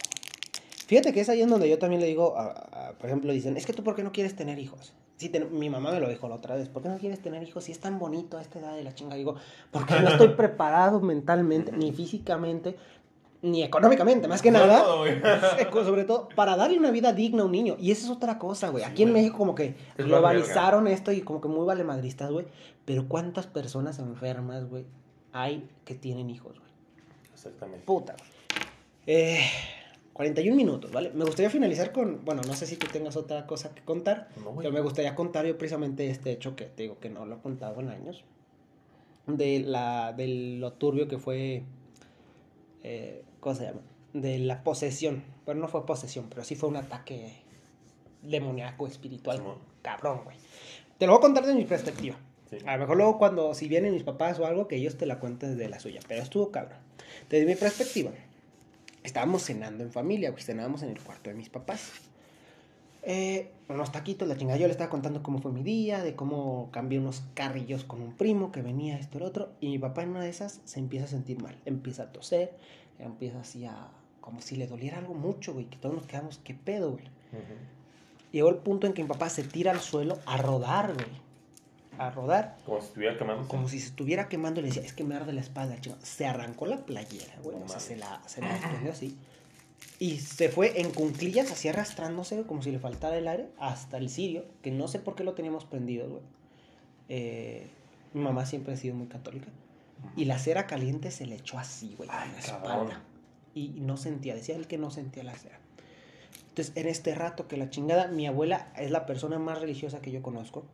[0.86, 3.56] Fíjate que es ahí en donde yo también le digo, a- a- por ejemplo, dicen,
[3.56, 4.92] es que tú, ¿por qué no quieres tener hijos?
[5.16, 7.42] Sí, ten- mi mamá me lo dijo la otra vez, ¿por qué no quieres tener
[7.42, 9.14] hijos si es tan bonito a esta edad de la chinga?
[9.16, 9.36] Digo,
[9.70, 12.76] porque no estoy preparado mentalmente, ni físicamente,
[13.44, 14.82] ni económicamente, más que nada.
[14.82, 15.04] todo,
[15.84, 17.76] sobre todo para darle una vida digna a un niño.
[17.78, 18.84] Y esa es otra cosa, güey.
[18.84, 19.12] Sí, Aquí en.
[19.12, 22.46] México como que Es globalizaron esto y como que muy valemadristas, güey.
[22.84, 24.84] Pero ¿cuántas personas enfermas, güey,
[25.32, 26.70] hay que tienen hijos, güey?
[27.32, 27.84] Exactamente.
[27.84, 28.30] Puta, güey.
[29.06, 29.40] Eh,
[30.14, 31.10] 41 minutos, ¿vale?
[31.12, 34.54] Me gustaría finalizar con, bueno, no sé si tú tengas otra cosa que contar, No,
[34.56, 37.38] pero me gustaría contar yo precisamente este hecho que te digo que no lo he
[37.40, 38.24] contado en años.
[39.26, 40.28] De la, de
[40.58, 41.64] lo turbio que fue,
[42.84, 43.82] eh, ¿cómo se llama?
[44.14, 45.22] De la posesión.
[45.44, 47.42] Bueno, no fue posesión, pero sí fue un ataque
[48.22, 49.42] demoníaco espiritual.
[49.82, 50.38] Cabrón, güey.
[50.96, 52.16] Te lo voy a contar de mi perspectiva.
[52.48, 52.56] Sí.
[52.66, 55.20] A lo mejor luego cuando, si vienen mis papás o algo, que ellos te la
[55.20, 56.00] cuenten desde la suya.
[56.08, 56.78] Pero estuvo cabrón.
[57.28, 58.12] Desde mi perspectiva,
[59.02, 60.42] estábamos cenando en familia, güey.
[60.42, 61.92] Cenábamos en el cuarto de mis papás.
[63.02, 64.58] Eh, unos taquitos, la chingada.
[64.58, 68.14] Yo le estaba contando cómo fue mi día, de cómo cambié unos carrillos con un
[68.14, 69.52] primo que venía esto el otro.
[69.60, 71.58] Y mi papá en una de esas se empieza a sentir mal.
[71.66, 72.56] Empieza a toser,
[72.98, 73.88] empieza así a...
[74.20, 75.66] Como si le doliera algo mucho, güey.
[75.66, 77.04] Que todos nos quedamos, ¿qué pedo, güey?
[78.32, 81.24] Llegó el punto en que mi papá se tira al suelo a rodar, güey.
[81.98, 82.56] A rodar.
[82.64, 83.48] Como si estuviera quemando.
[83.48, 85.96] Como si se estuviera quemando y le decía, es que me arde la espalda, chico.
[86.02, 87.58] Se arrancó la playera, güey.
[87.58, 87.82] No o sea, mames.
[87.82, 89.16] se la, se la desprendió así.
[89.98, 93.98] Y se fue en cunclillas, así arrastrándose, güey, como si le faltara el aire, hasta
[93.98, 96.22] el cirio, que no sé por qué lo teníamos prendido, güey.
[97.08, 97.68] Eh,
[98.12, 99.48] mi mamá siempre ha sido muy católica.
[100.16, 102.86] Y la cera caliente se le echó así, güey, en la cabrón.
[102.86, 103.02] espalda.
[103.54, 105.58] Y no sentía, decía él que no sentía la cera.
[106.48, 110.10] Entonces, en este rato que la chingada, mi abuela es la persona más religiosa que
[110.12, 110.64] yo conozco.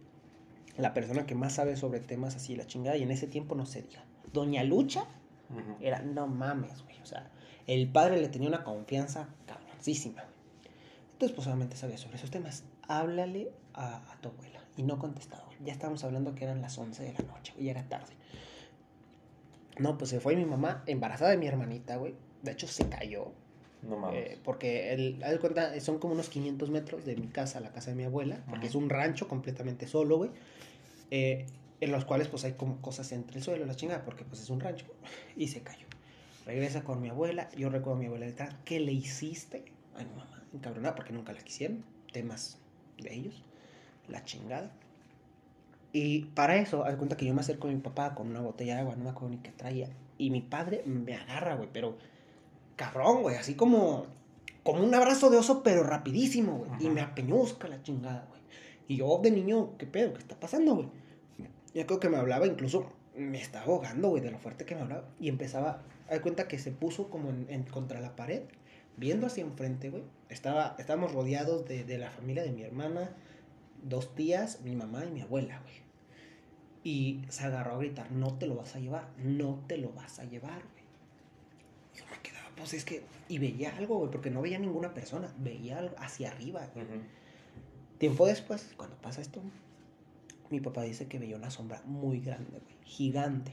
[0.77, 2.97] La persona que más sabe sobre temas así, la chingada.
[2.97, 4.05] Y en ese tiempo no se diga.
[4.33, 5.03] Doña Lucha
[5.51, 5.77] Ujú.
[5.81, 7.01] era, no mames, güey.
[7.03, 7.31] O sea,
[7.67, 10.25] el padre le tenía una confianza cabroncísima.
[11.13, 12.65] Entonces, pues obviamente sabía sobre esos temas.
[12.89, 14.61] Háblale a, a tu abuela.
[14.77, 15.45] Y no contestaba.
[15.65, 17.67] Ya estábamos hablando que eran las 11 de la noche, güey.
[17.67, 18.15] Ya era tarde.
[19.81, 22.15] No, pues se fue mi mamá embarazada de mi hermanita, güey.
[22.43, 23.33] De hecho, se cayó.
[23.83, 24.33] No mames.
[24.33, 27.61] Eh, porque, el, haz de cuenta, son como unos 500 metros de mi casa a
[27.63, 30.31] la casa de mi abuela, porque es un rancho completamente solo, güey.
[31.11, 31.47] eh,
[31.81, 34.51] en los cuales, pues, hay como cosas entre el suelo la chingada, porque, pues, es
[34.51, 34.85] un rancho.
[35.35, 35.87] Y se cayó.
[36.45, 37.49] Regresa con mi abuela.
[37.57, 38.55] Yo recuerdo a mi abuela detrás.
[38.67, 39.65] ¿Qué le hiciste?
[39.97, 41.83] Ay, mamá, encabronada, porque nunca la quisieron.
[42.13, 42.59] Temas
[42.99, 43.43] de ellos.
[44.09, 44.73] La chingada.
[45.93, 48.75] Y para eso, haz cuenta que yo me acerco a mi papá con una botella
[48.77, 49.89] de agua, no me acuerdo ni qué traía.
[50.19, 51.97] Y mi padre me agarra, güey, pero
[52.77, 54.07] cabrón, güey, así como,
[54.63, 56.71] como un abrazo de oso, pero rapidísimo, güey.
[56.87, 58.41] Y me apeñuzca la chingada, güey.
[58.89, 60.13] Y yo de niño, ¿qué pedo?
[60.15, 60.89] ¿Qué está pasando, güey?
[61.75, 64.83] Yo creo que me hablaba, incluso me estaba ahogando, güey, de lo fuerte que me
[64.83, 65.09] hablaba.
[65.21, 68.43] Y empezaba, dar cuenta que se puso como en, en- contra la pared,
[68.97, 70.03] viendo hacia enfrente, güey.
[70.29, 73.15] Estaba, estábamos rodeados de, de la familia de mi hermana,
[73.85, 75.75] dos tías, mi mamá y mi abuela, güey.
[76.83, 80.19] Y se agarró a gritar, no te lo vas a llevar, no te lo vas
[80.19, 80.85] a llevar, güey.
[81.95, 85.33] Yo me quedaba, pues es que, y veía algo, güey, porque no veía ninguna persona,
[85.39, 86.87] veía algo hacia arriba, güey.
[86.87, 87.03] Ujú.
[87.99, 89.43] Tiempo después, cuando pasa esto,
[90.49, 93.53] mi papá dice que veía una sombra muy grande, güey, gigante.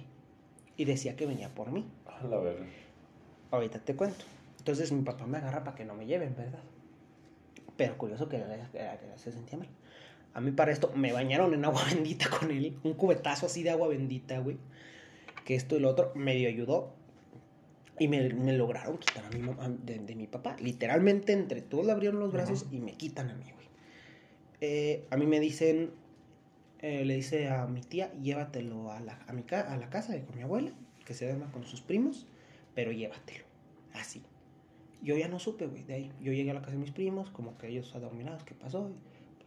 [0.77, 1.85] Y decía que venía por mí.
[2.05, 2.65] A la verga.
[3.51, 4.23] Ahorita te cuento.
[4.59, 6.61] Entonces mi papá me agarra para que no me lleven, ¿verdad?
[7.77, 8.43] Pero curioso que
[9.15, 9.69] se sentía mal.
[10.37, 12.77] A mí para esto me bañaron en agua bendita con él.
[12.83, 14.57] Un cubetazo así de agua bendita, güey.
[15.45, 16.93] Que esto y lo otro medio ayudó.
[17.97, 20.55] Y me, me lograron quitar a mi mamá, de, de mi papá.
[20.59, 23.67] Literalmente entre todos le abrieron los brazos y me quitan a mí, güey.
[24.61, 25.89] Eh, a mí me dicen,
[26.83, 30.13] eh, le dice a mi tía, llévatelo a la, a mi ca- a la casa
[30.13, 30.71] de con mi abuela,
[31.03, 32.27] que se duerma con sus primos,
[32.75, 33.45] pero llévatelo.
[33.93, 34.21] Así.
[35.01, 36.11] Yo ya no supe, güey, de ahí.
[36.21, 38.91] Yo llegué a la casa de mis primos, como que ellos adorminados, ¿qué pasó?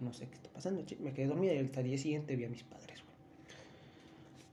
[0.01, 0.85] No sé qué está pasando.
[1.01, 3.17] Me quedé dormida y al día siguiente vi a mis padres, güey.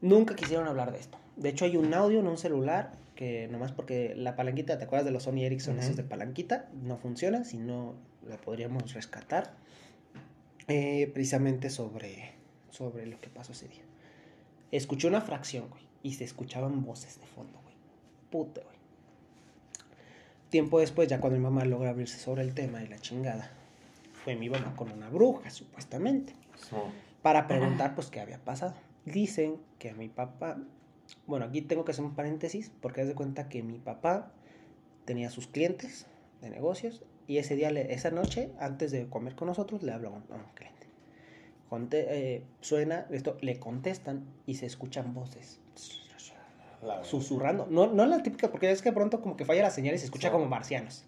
[0.02, 1.18] Nunca quisieron hablar de esto.
[1.36, 5.06] De hecho, hay un audio en un celular que nomás porque la palanquita, ¿te acuerdas
[5.06, 6.70] de los Sony Ericsson esos de palanquita?
[6.84, 7.96] No funciona, si no
[8.28, 9.54] la podríamos rescatar.
[10.68, 12.34] Eh, precisamente sobre,
[12.72, 13.84] sobre lo que pasó ese día.
[14.72, 17.76] Escuché una fracción, güey, y se escuchaban voces de fondo, güey.
[18.30, 18.76] Puta, güey.
[20.50, 23.50] Tiempo después, ya cuando mi mamá logra abrirse sobre el tema y la chingada,
[24.28, 26.34] fue mi mamá con una bruja, supuestamente
[27.22, 28.74] para preguntar pues qué había pasado.
[29.06, 30.58] Dicen que a mi papá,
[31.28, 34.34] bueno, aquí tengo que hacer un paréntesis porque haz de cuenta que mi papá
[35.06, 36.08] tenía sus clientes
[36.42, 40.10] de negocios y ese día, le- esa noche, antes de comer con nosotros, le habló
[40.10, 40.24] a un,
[40.56, 40.88] cliente.
[41.70, 45.62] Conte- eh, suena esto, le contestan y se escuchan voces
[47.04, 47.66] susurrando.
[47.70, 50.00] No, no la típica, porque es que de pronto como que falla la señal y
[50.00, 50.32] se escucha Sí.
[50.34, 51.06] como marcianos.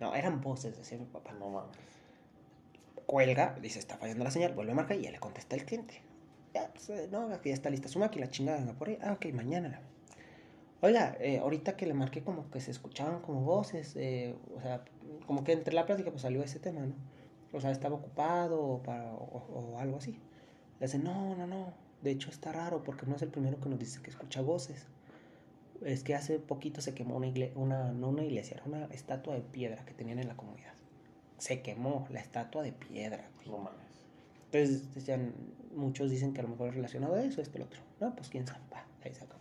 [0.00, 1.76] No, eran voces, decía mi papá No mames.
[3.08, 6.02] Cuelga, dice, está fallando la señal, vuelve a marcar y ya le contesta el cliente.
[6.54, 8.98] Ya, pues, eh, no, aquí ya está lista su máquina, chingada, por ahí.
[9.00, 9.80] Ah, ok, mañana.
[10.82, 14.84] Oiga, eh, ahorita que le marqué como que se escuchaban como voces, eh, o sea,
[15.26, 16.94] como que entre la plática pues salió ese tema, ¿no?
[17.52, 20.20] O sea, estaba ocupado o, para, o algo así.
[20.78, 23.70] Le dice, no, no, no, de hecho está raro porque no es el primero que
[23.70, 24.86] nos dice que escucha voces.
[25.82, 29.34] Es que hace poquito se quemó una iglesia, una, no una iglesia, era una estatua
[29.34, 30.77] de piedra que tenían en la comunidad.
[31.38, 33.48] Se quemó la estatua de piedra, güey.
[33.48, 33.80] No mames.
[34.46, 35.32] Entonces, decían,
[35.74, 37.80] muchos dicen que a lo mejor es relacionado a eso, esto, lo otro.
[38.00, 39.40] No, pues quién sabe, va, ahí se acabó.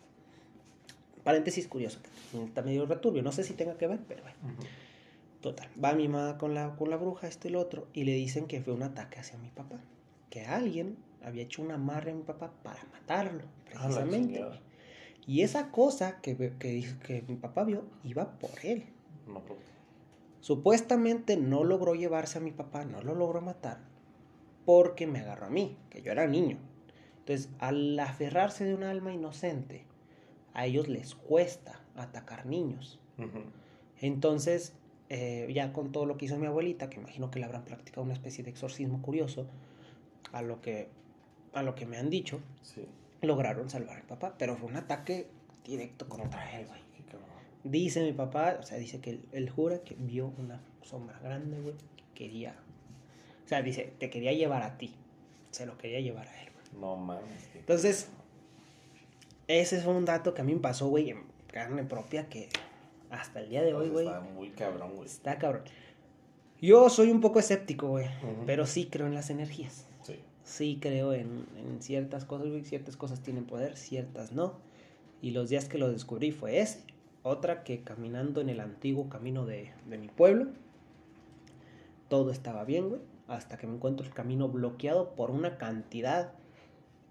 [1.23, 4.37] Paréntesis curioso, que está medio returbio, no sé si tenga que ver, pero bueno.
[5.41, 8.13] Total, va mi mamá con la, con la bruja, esto y lo otro, y le
[8.13, 9.79] dicen que fue un ataque hacia mi papá.
[10.29, 13.43] Que alguien había hecho un amarre a mi papá para matarlo,
[13.75, 14.43] Ah, precisamente.
[15.25, 18.85] y esa cosa que, que, que mi papá vio iba por él.
[19.27, 19.59] No, pues.
[20.41, 23.79] Supuestamente no logró llevarse a mi papá, no lo logró matar,
[24.65, 26.57] porque me agarró a mí, que yo era niño.
[27.19, 29.85] Entonces, al aferrarse de un alma inocente,
[30.53, 32.99] a ellos les cuesta atacar niños.
[33.99, 34.73] Entonces,
[35.09, 38.03] eh, ya con todo lo que hizo mi abuelita, que imagino que le habrán practicado
[38.03, 39.47] una especie de exorcismo curioso,
[40.31, 40.89] a lo que,
[41.53, 42.85] a lo que me han dicho, Sí.
[43.21, 45.27] lograron salvar a mi papá, pero fue un ataque
[45.65, 46.79] directo contra él, güey.
[47.69, 51.59] Dice mi papá, o sea, dice que él, él jura que vio una sombra grande,
[51.59, 52.55] güey, que quería,
[53.45, 54.93] o sea, dice, te quería llevar a ti,
[55.51, 56.81] se lo quería llevar a él, güey.
[56.81, 57.49] No mames.
[57.55, 58.09] Entonces,
[59.47, 62.49] ese fue un dato que a mí me pasó, güey, en carne propia, que
[63.09, 65.07] hasta el día de hoy, Entonces, güey, Está muy cabrón, güey.
[65.07, 65.63] está cabrón.
[66.61, 68.07] Yo soy un poco escéptico, güey,
[68.45, 69.85] pero sí creo en las energías.
[70.03, 70.19] Sí.
[70.43, 74.55] Sí creo en, en ciertas cosas, güey, ciertas cosas tienen poder, ciertas no.
[75.21, 76.81] Y los días que lo descubrí fue ese.
[77.27, 80.47] Otra que caminando en el antiguo camino de, de mi pueblo,
[82.07, 86.31] todo estaba bien, güey, hasta que me encuentro el camino bloqueado por una cantidad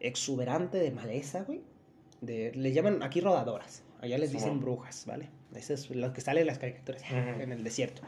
[0.00, 1.60] exuberante de maleza, güey.
[2.22, 5.28] De, le llaman aquí rodadoras, allá les dicen brujas, ¿vale?
[5.54, 8.00] Eso es lo que sale en las caricaturas, en el desierto.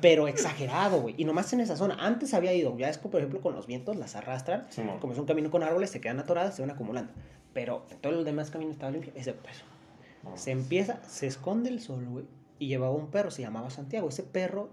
[0.00, 1.16] Pero exagerado, güey.
[1.18, 1.96] Y nomás en esa zona.
[1.98, 4.68] Antes había ido, ya es por ejemplo con los vientos, las arrastran.
[5.00, 7.12] Como es un camino con árboles, se quedan atoradas, se van acumulando.
[7.52, 9.64] Pero todo el demás camino estaba limpio, excepto eso.
[10.34, 12.24] Se empieza, se esconde el sol, güey.
[12.58, 14.08] Y llevaba un perro, se llamaba Santiago.
[14.08, 14.70] Ese perro,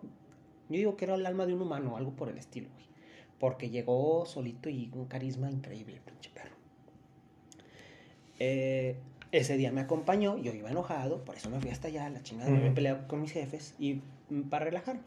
[0.70, 2.86] yo digo que era el alma de un humano, algo por el estilo, güey.
[3.40, 6.56] Porque llegó solito y un carisma increíble, el pinche perro.
[8.40, 8.98] Eh,
[9.32, 12.52] ese día me acompañó, yo iba enojado, por eso me fui hasta allá, la chingada,
[12.52, 15.00] me peleado con mis jefes y mm, para relajar.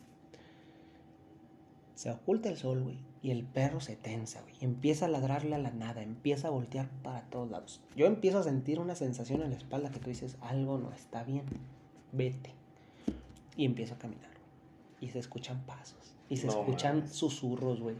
[1.94, 4.54] Se oculta el sol, güey, y el perro se tensa, güey.
[4.60, 7.80] y Empieza a ladrarle a la nada, empieza a voltear para todos lados.
[7.96, 11.24] Yo empiezo a sentir una sensación en la espalda que tú dices, algo no está
[11.24, 11.44] bien,
[12.12, 12.52] vete.
[13.56, 15.08] Y empiezo a caminar, güey.
[15.08, 17.96] Y se escuchan pasos, y se No escuchan susurros, güey.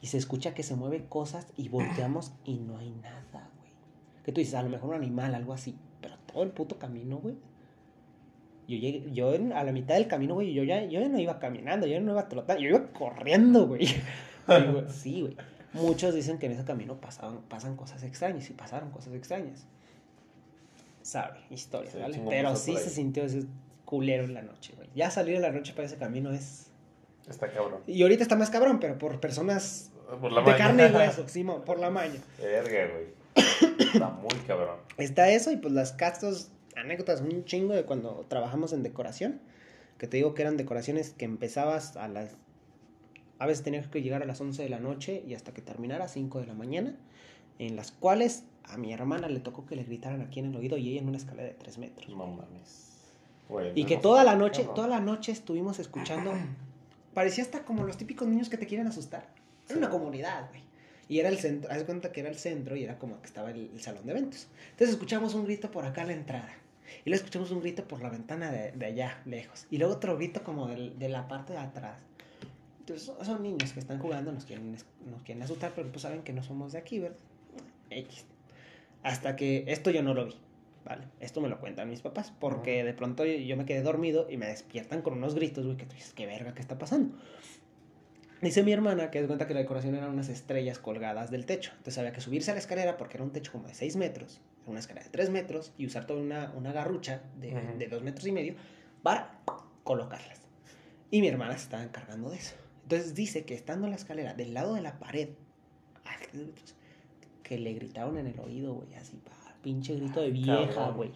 [0.00, 3.70] Y se escucha que se mueven cosas y volteamos y no hay nada, güey.
[4.24, 5.76] Que tú dices, a lo mejor un animal, algo así.
[6.00, 7.36] Pero todo el puto camino, güey.
[8.68, 11.18] Yo llegué, yo en- a la mitad del camino, güey, yo ya, yo ya no
[11.18, 13.86] iba caminando, yo ya no iba trotando, yo iba corriendo, güey.
[14.88, 15.36] Sí, güey.
[15.72, 19.64] Muchos dicen que en ese camino pasaban, pasan cosas extrañas y pasaron cosas extrañas.
[21.02, 22.22] Sabe, historia, Sí, ¿vale?
[22.28, 23.44] Pero sí se sintió ese
[23.84, 24.88] culero en la noche, güey.
[24.94, 26.66] Ya salir en la noche para ese camino es...
[27.28, 27.80] Está cabrón.
[27.86, 29.90] Y ahorita está más cabrón, pero por personas
[30.20, 30.58] Por la de maña.
[30.58, 32.20] carne y hueso, Simón, por la maña.
[32.38, 33.22] Verga, güey.
[33.78, 34.76] Está muy cabrón.
[34.98, 39.40] Está eso y pues las castos, anécdotas, un chingo de cuando trabajamos en decoración.
[39.98, 42.36] Que te digo que eran decoraciones que empezabas a las...
[43.42, 46.04] A veces tenías que llegar a las 11 de la noche y hasta que terminara
[46.04, 46.94] a 5 de la mañana.
[47.58, 50.76] En las cuales a mi hermana le tocó que le gritaran aquí en el oído
[50.76, 52.08] y ella en una escalera de 3 metros.
[52.08, 53.00] No mames.
[53.74, 56.32] Y que toda la noche, toda la noche estuvimos escuchando.
[57.14, 59.26] Parecía hasta como los típicos niños que te quieren asustar.
[59.68, 60.62] Era una comunidad, güey.
[61.08, 63.50] Y era el centro, haz cuenta que era el centro y era como que estaba
[63.50, 64.46] el, el salón de eventos.
[64.70, 66.54] Entonces escuchamos un grito por acá a la entrada.
[67.04, 69.66] Y luego escuchamos un grito por la ventana de, de allá, lejos.
[69.70, 71.96] Y luego otro grito como de, la parte de atrás.
[72.82, 76.32] Entonces son, niños que están jugando, nos quieren, nos quieren asustar, pero pues saben que
[76.32, 77.16] no somos de aquí, ¿verdad?
[77.90, 78.26] X.
[79.04, 80.34] Hasta que esto yo no lo vi,
[80.84, 81.04] ¿vale?
[81.20, 84.36] Esto me lo cuentan mis papás, porque de pronto yo, yo me quedé dormido y
[84.36, 87.16] me despiertan con unos gritos, güey, que tú dices, ¿qué verga, qué está pasando?
[88.40, 91.70] Dice mi hermana que de cuenta que la decoración eran unas estrellas colgadas del techo.
[91.76, 94.40] Entonces había que subirse a la escalera porque era un techo como de 6 metros,
[94.66, 97.78] una escalera de 3 metros y usar toda una, una garrucha de, Ujú.
[97.78, 98.56] de 2 metros y medio
[99.04, 99.38] para
[99.84, 100.40] colocarlas.
[101.12, 102.56] Y mi hermana se estaba encargando de eso.
[102.82, 105.30] Entonces dice que estando en la escalera del lado de la pared,
[107.42, 110.96] que le gritaron en el oído, güey, así, pa, pinche grito de vieja, Cabrón.
[110.96, 111.12] güey.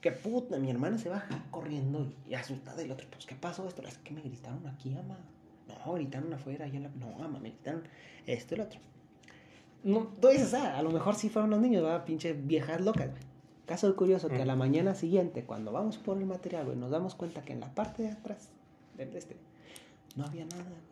[0.00, 2.80] Que puta, mi hermana se baja corriendo y, y asustada.
[2.82, 3.82] Y el otro, pues, ¿qué pasó esto?
[3.82, 5.18] Es que me gritaron aquí, ama.
[5.68, 6.64] No, gritaron afuera.
[6.64, 6.88] allá en la...
[6.90, 7.82] No, ama, me gritaron
[8.26, 8.80] esto y lo otro.
[9.82, 13.10] No, tú dices, ah, a lo mejor sí fueron los niños, va, pinche viejas locas,
[13.10, 13.22] güey.
[13.66, 17.16] Caso curioso que a la mañana siguiente, cuando vamos por el material, güey, nos damos
[17.16, 18.50] cuenta que en la parte de atrás
[18.96, 19.36] del de este
[20.16, 20.86] no había nada, güey.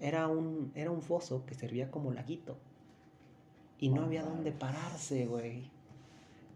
[0.00, 2.58] Era un, era un foso que servía como laguito.
[3.78, 5.70] Y no había dónde pararse, güey.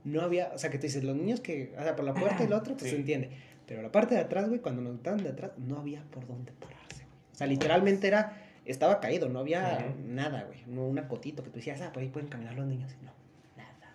[0.04, 2.42] No había, o sea, que tú dices, los niños que, o sea, por la puerta
[2.42, 2.90] y el otro, pues Sí.
[2.90, 3.30] se entiende.
[3.66, 6.52] Pero la parte de atrás, güey, cuando nos estaban de atrás, no había por dónde
[6.52, 7.16] pararse, güey.
[7.32, 10.64] O sea, literalmente era, estaba caído, no había nada, güey.
[10.66, 12.92] No un acotito que tú decías, ah, por ahí pueden caminar los niños.
[13.02, 13.12] No,
[13.56, 13.94] nada.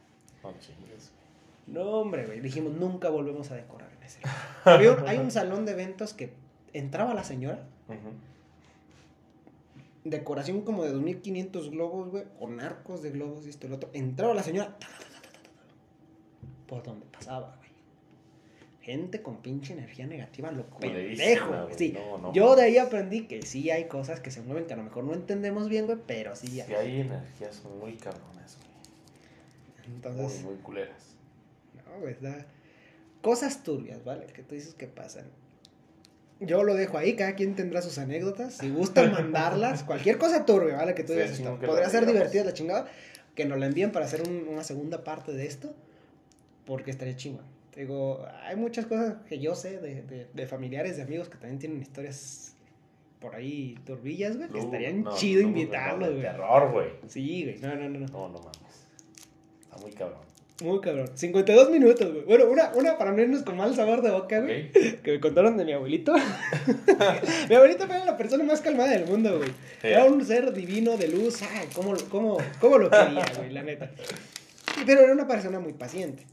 [0.59, 1.11] Chingues,
[1.67, 2.39] No, hombre, güey.
[2.39, 5.03] Dijimos, nunca volvemos a decorar en ese lugar.
[5.09, 6.33] Hay un salón de eventos que
[6.71, 7.67] entraba la señora,
[10.03, 13.89] decoración como de 2500 globos, güey, con arcos de globos y esto y lo otro.
[13.93, 14.77] Entraba la señora
[16.67, 17.67] por donde pasaba, güey.
[18.81, 21.77] Gente con pinche energía negativa, lo Culerísima, pendejo, güey.
[21.77, 21.91] Sí.
[21.93, 24.77] No, no, Yo de ahí aprendí que sí hay cosas que se mueven que a
[24.77, 26.73] lo mejor no entendemos bien, güey, pero sí Sí hay.
[26.73, 29.93] hay energías muy cabronas, güey.
[29.95, 31.15] Entonces, Muy, muy culeras.
[31.75, 32.45] No, güey, da
[33.21, 34.27] cosas turbias, ¿vale?
[34.27, 35.25] Que tú dices que pasan.
[36.39, 38.55] Yo lo dejo ahí, cada quien tendrá sus anécdotas.
[38.57, 40.93] Si gustan mandarlas, cualquier cosa turbia, ¿vale?
[40.93, 42.13] Que tú digas, sí, "Esto que podría ser digamos".
[42.13, 42.87] divertida la chingada.
[43.35, 45.73] Que nos la envíen para hacer un- una segunda parte de esto.
[46.65, 47.45] Porque estaría chingón.
[47.75, 51.59] Digo, hay muchas cosas que yo sé de, de- de familiares, de amigos que también
[51.59, 52.55] tienen historias
[53.19, 54.49] por ahí turbillas, güey.
[54.49, 56.21] Que No, estarían no, chido no, invitarlos, no, güey.
[56.23, 56.87] Terror, güey.
[57.07, 57.57] Sí, güey.
[57.59, 58.07] No, no, no, no.
[58.07, 58.87] No, no mames.
[59.61, 60.19] Está muy cabrón.
[60.63, 61.11] Muy cabrón.
[61.13, 62.25] 52 minutos, güey.
[62.25, 64.71] Bueno, una, una para no irnos con mal sabor de boca, güey.
[65.03, 66.15] Que me contaron de mi abuelito.
[67.49, 69.51] mi abuelito era la persona más calmada del mundo, güey.
[69.83, 71.43] Era un ser divino de luz.
[71.43, 73.91] Ay, cómo, cómo, cómo lo quería, güey, la neta.
[74.85, 76.25] Pero era una persona muy paciente.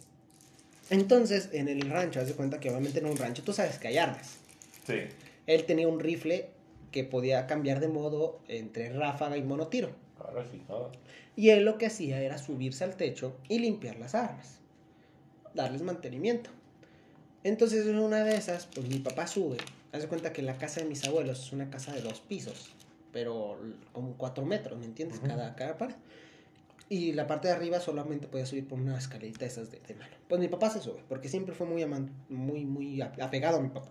[0.88, 3.88] Entonces, en el rancho, haz de cuenta que obviamente en un rancho tú sabes que
[3.88, 4.38] hay armas.
[4.86, 5.00] Sí.
[5.46, 6.48] Él tenía un rifle
[6.92, 9.90] que podía cambiar de modo entre ráfaga y monotiro.
[10.18, 10.90] Ahora sí, ¿no?
[11.36, 14.60] Y él lo que hacía era subirse al techo y limpiar las armas.
[15.54, 16.50] Darles mantenimiento.
[17.42, 19.56] Entonces en una de esas, pues mi papá sube.
[19.92, 22.70] Haz de cuenta que la casa de mis abuelos es una casa de dos pisos.
[23.12, 23.58] Pero
[23.92, 25.20] como cuatro metros, ¿me entiendes?
[25.20, 25.94] Cada, cada pared.
[26.88, 30.14] Y la parte de arriba solamente podía subir por una escalerita esas de, de mano.
[30.28, 31.84] Pues mi papá se sube, porque siempre fue muy,
[32.28, 33.90] muy, muy ap- apegado a mi papá.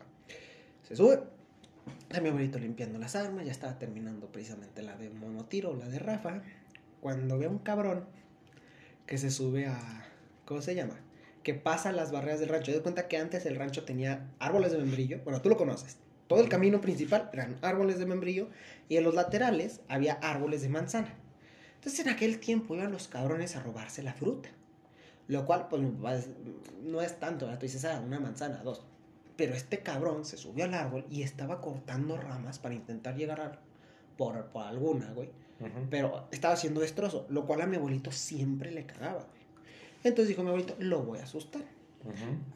[0.87, 1.19] Se sube.
[2.13, 5.97] A mi abuelito limpiando las armas, ya estaba terminando precisamente la de monotiro, la de
[5.97, 6.43] Rafa.
[7.01, 8.05] Cuando ve a un cabrón
[9.07, 10.05] que se sube a.
[10.45, 10.99] ¿Cómo se llama?
[11.41, 12.67] Que pasa las barreras del rancho.
[12.67, 15.21] Te das cuenta que antes el rancho tenía árboles de membrillo.
[15.23, 15.97] Bueno, tú lo conoces.
[16.27, 18.49] Todo el camino principal eran árboles de membrillo
[18.89, 21.15] y en los laterales había árboles de manzana.
[21.75, 24.49] Entonces en aquel tiempo iban los cabrones a robarse la fruta.
[25.27, 25.81] Lo cual, pues,
[26.83, 27.59] no es tanto, ¿verdad?
[27.59, 28.85] Tú dices, ah, una manzana, dos.
[29.35, 33.59] Pero este cabrón se subió al árbol y estaba cortando ramas para intentar llegar a,
[34.17, 35.29] por, por alguna, güey.
[35.89, 39.43] Pero estaba haciendo destrozo, lo cual a mi abuelito siempre le cagaba, güey.
[40.03, 41.63] Entonces dijo mi abuelito, lo voy a asustar.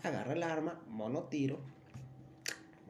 [0.03, 1.59] Agarra el arma, mono tiro,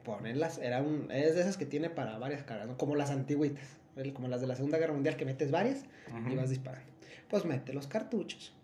[0.04, 2.76] ponerlas, era un, es de esas que tiene para varias caras, ¿no?
[2.76, 3.68] como las antiguitas,
[4.12, 5.84] como las de la Segunda Guerra Mundial que metes varias
[6.28, 6.90] y vas disparando.
[7.28, 8.57] Pues mete los cartuchos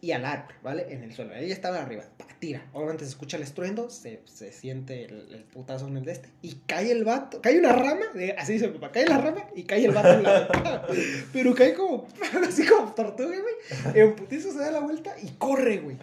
[0.00, 0.92] y al árbol, ¿vale?
[0.92, 1.34] En el suelo.
[1.34, 2.66] Ella estaba arriba, pa, tira.
[2.72, 6.28] Obviamente se escucha el estruendo, se, se siente el, el putazo en el de este.
[6.42, 9.44] Y cae el vato, cae una rama, de- así dice mi papá, cae la rama
[9.56, 10.48] y cae el vato en la
[11.32, 12.06] Pero cae como,
[12.48, 13.96] así como tortuga, güey.
[14.00, 15.96] En putizo se da la vuelta y corre, güey.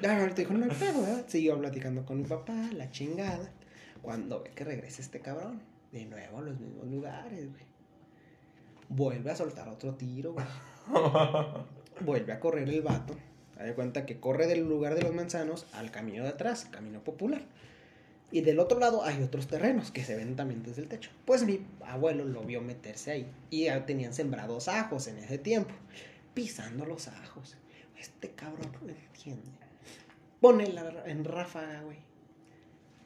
[0.00, 1.24] Ya ahorita dijo, no hay pedo, ¿verdad?
[1.26, 3.50] Siguió platicando con mi papá, la chingada.
[4.00, 5.60] Cuando ve que regresa este cabrón,
[5.90, 7.62] de nuevo a los mismos lugares, güey.
[8.90, 10.46] Vuelve a soltar otro tiro, güey.
[12.00, 13.16] Vuelve a correr el vato.
[13.58, 17.02] Haz de cuenta que corre del lugar de los manzanos al camino de atrás, camino
[17.02, 17.42] popular.
[18.30, 21.10] Y del otro lado hay otros terrenos que se ven también desde el techo.
[21.24, 23.30] Pues mi abuelo lo vio meterse ahí.
[23.50, 25.74] Y ya tenían sembrados ajos en ese tiempo.
[26.34, 27.56] Pisando los ajos.
[27.98, 29.48] Este cabrón no entiende.
[30.40, 31.98] Pone la, en ráfaga, güey.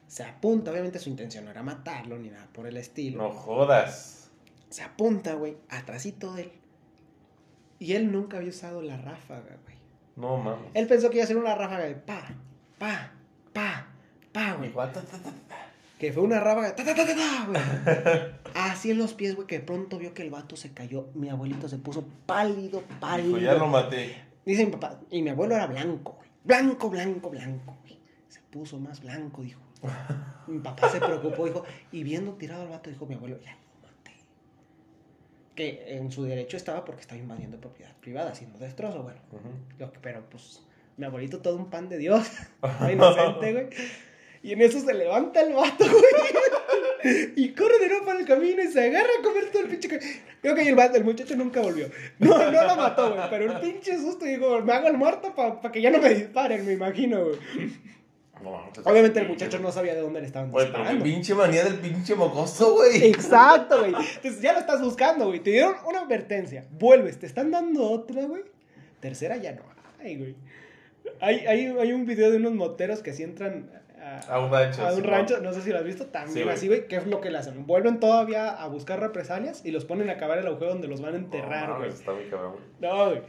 [0.07, 0.71] Se apunta.
[0.71, 3.23] Obviamente su intención no era matarlo ni nada por el estilo.
[3.23, 4.29] No jodas.
[4.69, 6.51] Se apunta, güey, atrásito de él.
[7.83, 9.75] Y él nunca había usado la ráfaga, güey.
[10.15, 10.69] No mames.
[10.73, 12.21] Él pensó que iba a ser una ráfaga de pa,
[12.77, 13.11] pa,
[13.51, 13.87] pa,
[14.31, 14.69] pa, güey.
[14.69, 15.57] Igual, ta, ta, ta, ta.
[15.99, 18.31] Que fue una ráfaga de ta, ta, ta, ta, güey.
[18.55, 21.07] Así en los pies, güey, que de pronto vio que el vato se cayó.
[21.13, 23.37] Mi abuelito se puso pálido, Dijo, pálido.
[23.37, 24.15] ya lo maté.
[24.45, 26.29] Dice mi papá, y mi abuelo era blanco, güey.
[26.45, 27.99] Blanco, blanco, blanco, güey.
[28.29, 29.59] Se puso más blanco, dijo.
[30.47, 33.57] Mi papá se preocupó, dijo, y viendo tirado al vato, dijo mi abuelo, ya.
[35.55, 39.19] Que en su derecho estaba porque estaba invadiendo propiedad privada, haciendo destrozo, bueno.
[39.31, 39.49] Ujú.
[39.79, 40.61] Lo que- pero pues,
[40.97, 42.27] mi abuelito todo un pan de Dios,
[42.91, 43.67] inocente, güey.
[44.41, 46.03] Y en eso se levanta el vato, güey.
[47.35, 49.89] Y corre de nuevo para el camino y se agarra a comer todo el pinche.
[50.41, 51.89] Creo que el, vato- el muchacho nunca volvió.
[52.19, 53.29] No, no lo mató, güey.
[53.29, 56.65] Pero el pinche susto dijo, me hago el muerto para que ya no me disparen,
[56.65, 57.37] me imagino, güey.
[58.41, 58.61] No.
[58.83, 61.03] Obviamente el muchacho no sabía de dónde le estaban Güey, pero disparando.
[61.05, 63.05] pinche manía del pinche mocoso, güey.
[63.05, 63.93] Exacto, güey.
[64.15, 65.39] Entonces ya lo estás buscando, güey.
[65.39, 66.65] Te dieron una advertencia.
[66.71, 68.43] Vuelves, te están dando otra, güey.
[68.99, 69.61] Tercera ya no
[70.01, 70.35] hay, güey.
[71.21, 73.69] Hay, hay, hay un video de unos moteros que si entran
[74.01, 75.53] a, A un rancho, a un sí, rancho, ¿no?
[75.53, 76.55] sé si lo has visto, también güey.
[76.55, 76.87] así, güey.
[76.87, 77.65] ¿Qué es lo que le hacen?
[77.65, 81.13] Vuelven todavía a buscar represalias y los ponen a cavar el agujero donde los van
[81.13, 81.87] a enterrar, No, güey.
[81.89, 82.55] mames, está muy cabrón.
[82.81, 83.21] No, güey.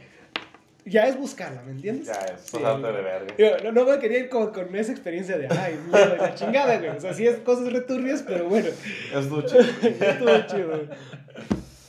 [0.87, 2.05] Ya es buscarla, ¿me entiendes?
[2.07, 3.61] Ya, es pasarte de verga.
[3.63, 6.89] No, no me quería ir con, con esa experiencia de, ay, mierda, la chingada, güey.
[6.89, 8.67] O sea, sí es cosas returbias, pero bueno.
[8.67, 8.77] Es.
[9.13, 10.67] Estuvo chido.
[10.67, 10.89] güey.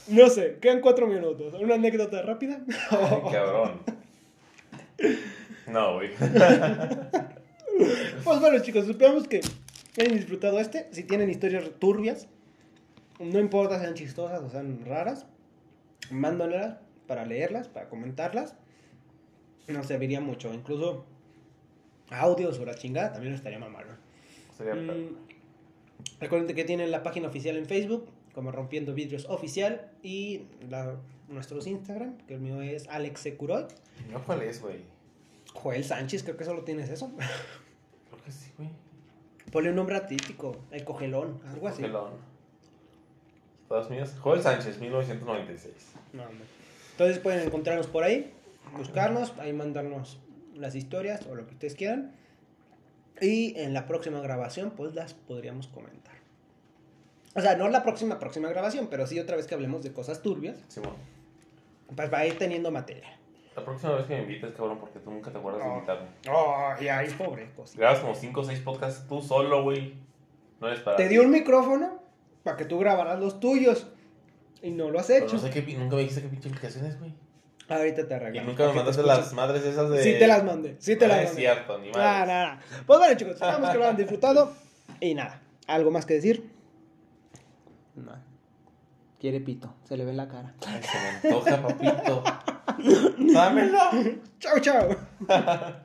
[0.09, 1.53] No sé, quedan cuatro minutos.
[1.61, 2.61] ¿Una anécdota rápida?
[2.91, 3.83] Ay, cabrón.
[5.69, 6.11] No, güey.
[8.25, 9.43] Pues bueno, chicos, esperamos que
[9.99, 10.89] hayan disfrutado este.
[10.93, 12.27] Si tienen historias turbias,
[13.21, 15.27] no importa sean chistosas o sean raras,
[16.11, 18.57] mándanelas para leerlas, para comentarlas.
[19.69, 20.53] Nos serviría mucho.
[20.55, 21.05] Incluso
[22.11, 23.91] audios o la chingada también estaría mamalo.
[24.57, 25.17] Sería Mm,
[26.21, 30.97] recuerden que tienen la página oficial en Facebook, como Rompiendo Vidrios Oficial, y la-
[31.29, 33.65] nuestros Instagram, que el mío es Alex Securoy.
[34.13, 34.79] ¿No cuál es, güey?
[35.55, 37.11] Joel Sánchez, creo que solo tienes eso.
[38.11, 38.69] Creo que sí, güey.
[39.51, 41.83] Ponle un nombre artístico, el cogelón, algo así.
[41.83, 42.13] Pelón.
[43.69, 44.17] Todas mías.
[44.21, 45.73] Joel Sánchez, 1996.
[46.13, 46.45] No, hombre.
[46.93, 48.33] Entonces pueden encontrarnos por ahí,
[48.77, 50.19] buscarnos, ahí mandarnos
[50.55, 52.13] las historias o lo que ustedes quieran.
[53.21, 56.15] Y en la próxima grabación, pues las podríamos comentar.
[57.35, 60.23] O sea, no la próxima, próxima grabación, pero sí otra vez que hablemos de cosas
[60.23, 60.95] turbias, Simón.
[61.95, 63.19] pues va a ir teniendo materia.
[63.55, 65.75] La próxima vez que me invites, cabrón, porque tú nunca te acuerdas de Oh.
[65.75, 66.09] invitarme.
[66.31, 67.81] Oh, ya, ay, pobre cosita.
[67.81, 69.95] Grabas como 5 o 6 podcasts tú solo, güey.
[70.61, 70.97] No eres para.
[70.97, 72.03] Te di un micrófono
[72.43, 73.87] para que tú grabaras los tuyos.
[74.63, 75.37] Y no lo has Pero hecho.
[75.37, 75.63] no sé qué.
[75.77, 77.15] Nunca me dijiste qué pinche implicaciones, güey.
[77.69, 78.43] Ahorita te Y arreglo.
[78.45, 80.03] nunca me mandaste las madres esas de.
[80.03, 81.41] Sí te las mandé, sí te No las es mandé.
[81.43, 82.61] cierto, ni nada, nada.
[82.87, 84.53] Pues bueno, chicos, esperamos que lo hayan disfrutado.
[85.01, 86.49] Y nada, ¿algo más que decir?
[87.97, 88.13] No.
[89.19, 90.55] Quiere pito, se le ve la cara.
[90.67, 90.99] Ay, se
[91.29, 92.23] me antoja, papito.
[93.35, 93.79] Dámelo.
[94.39, 94.89] Chao, chao.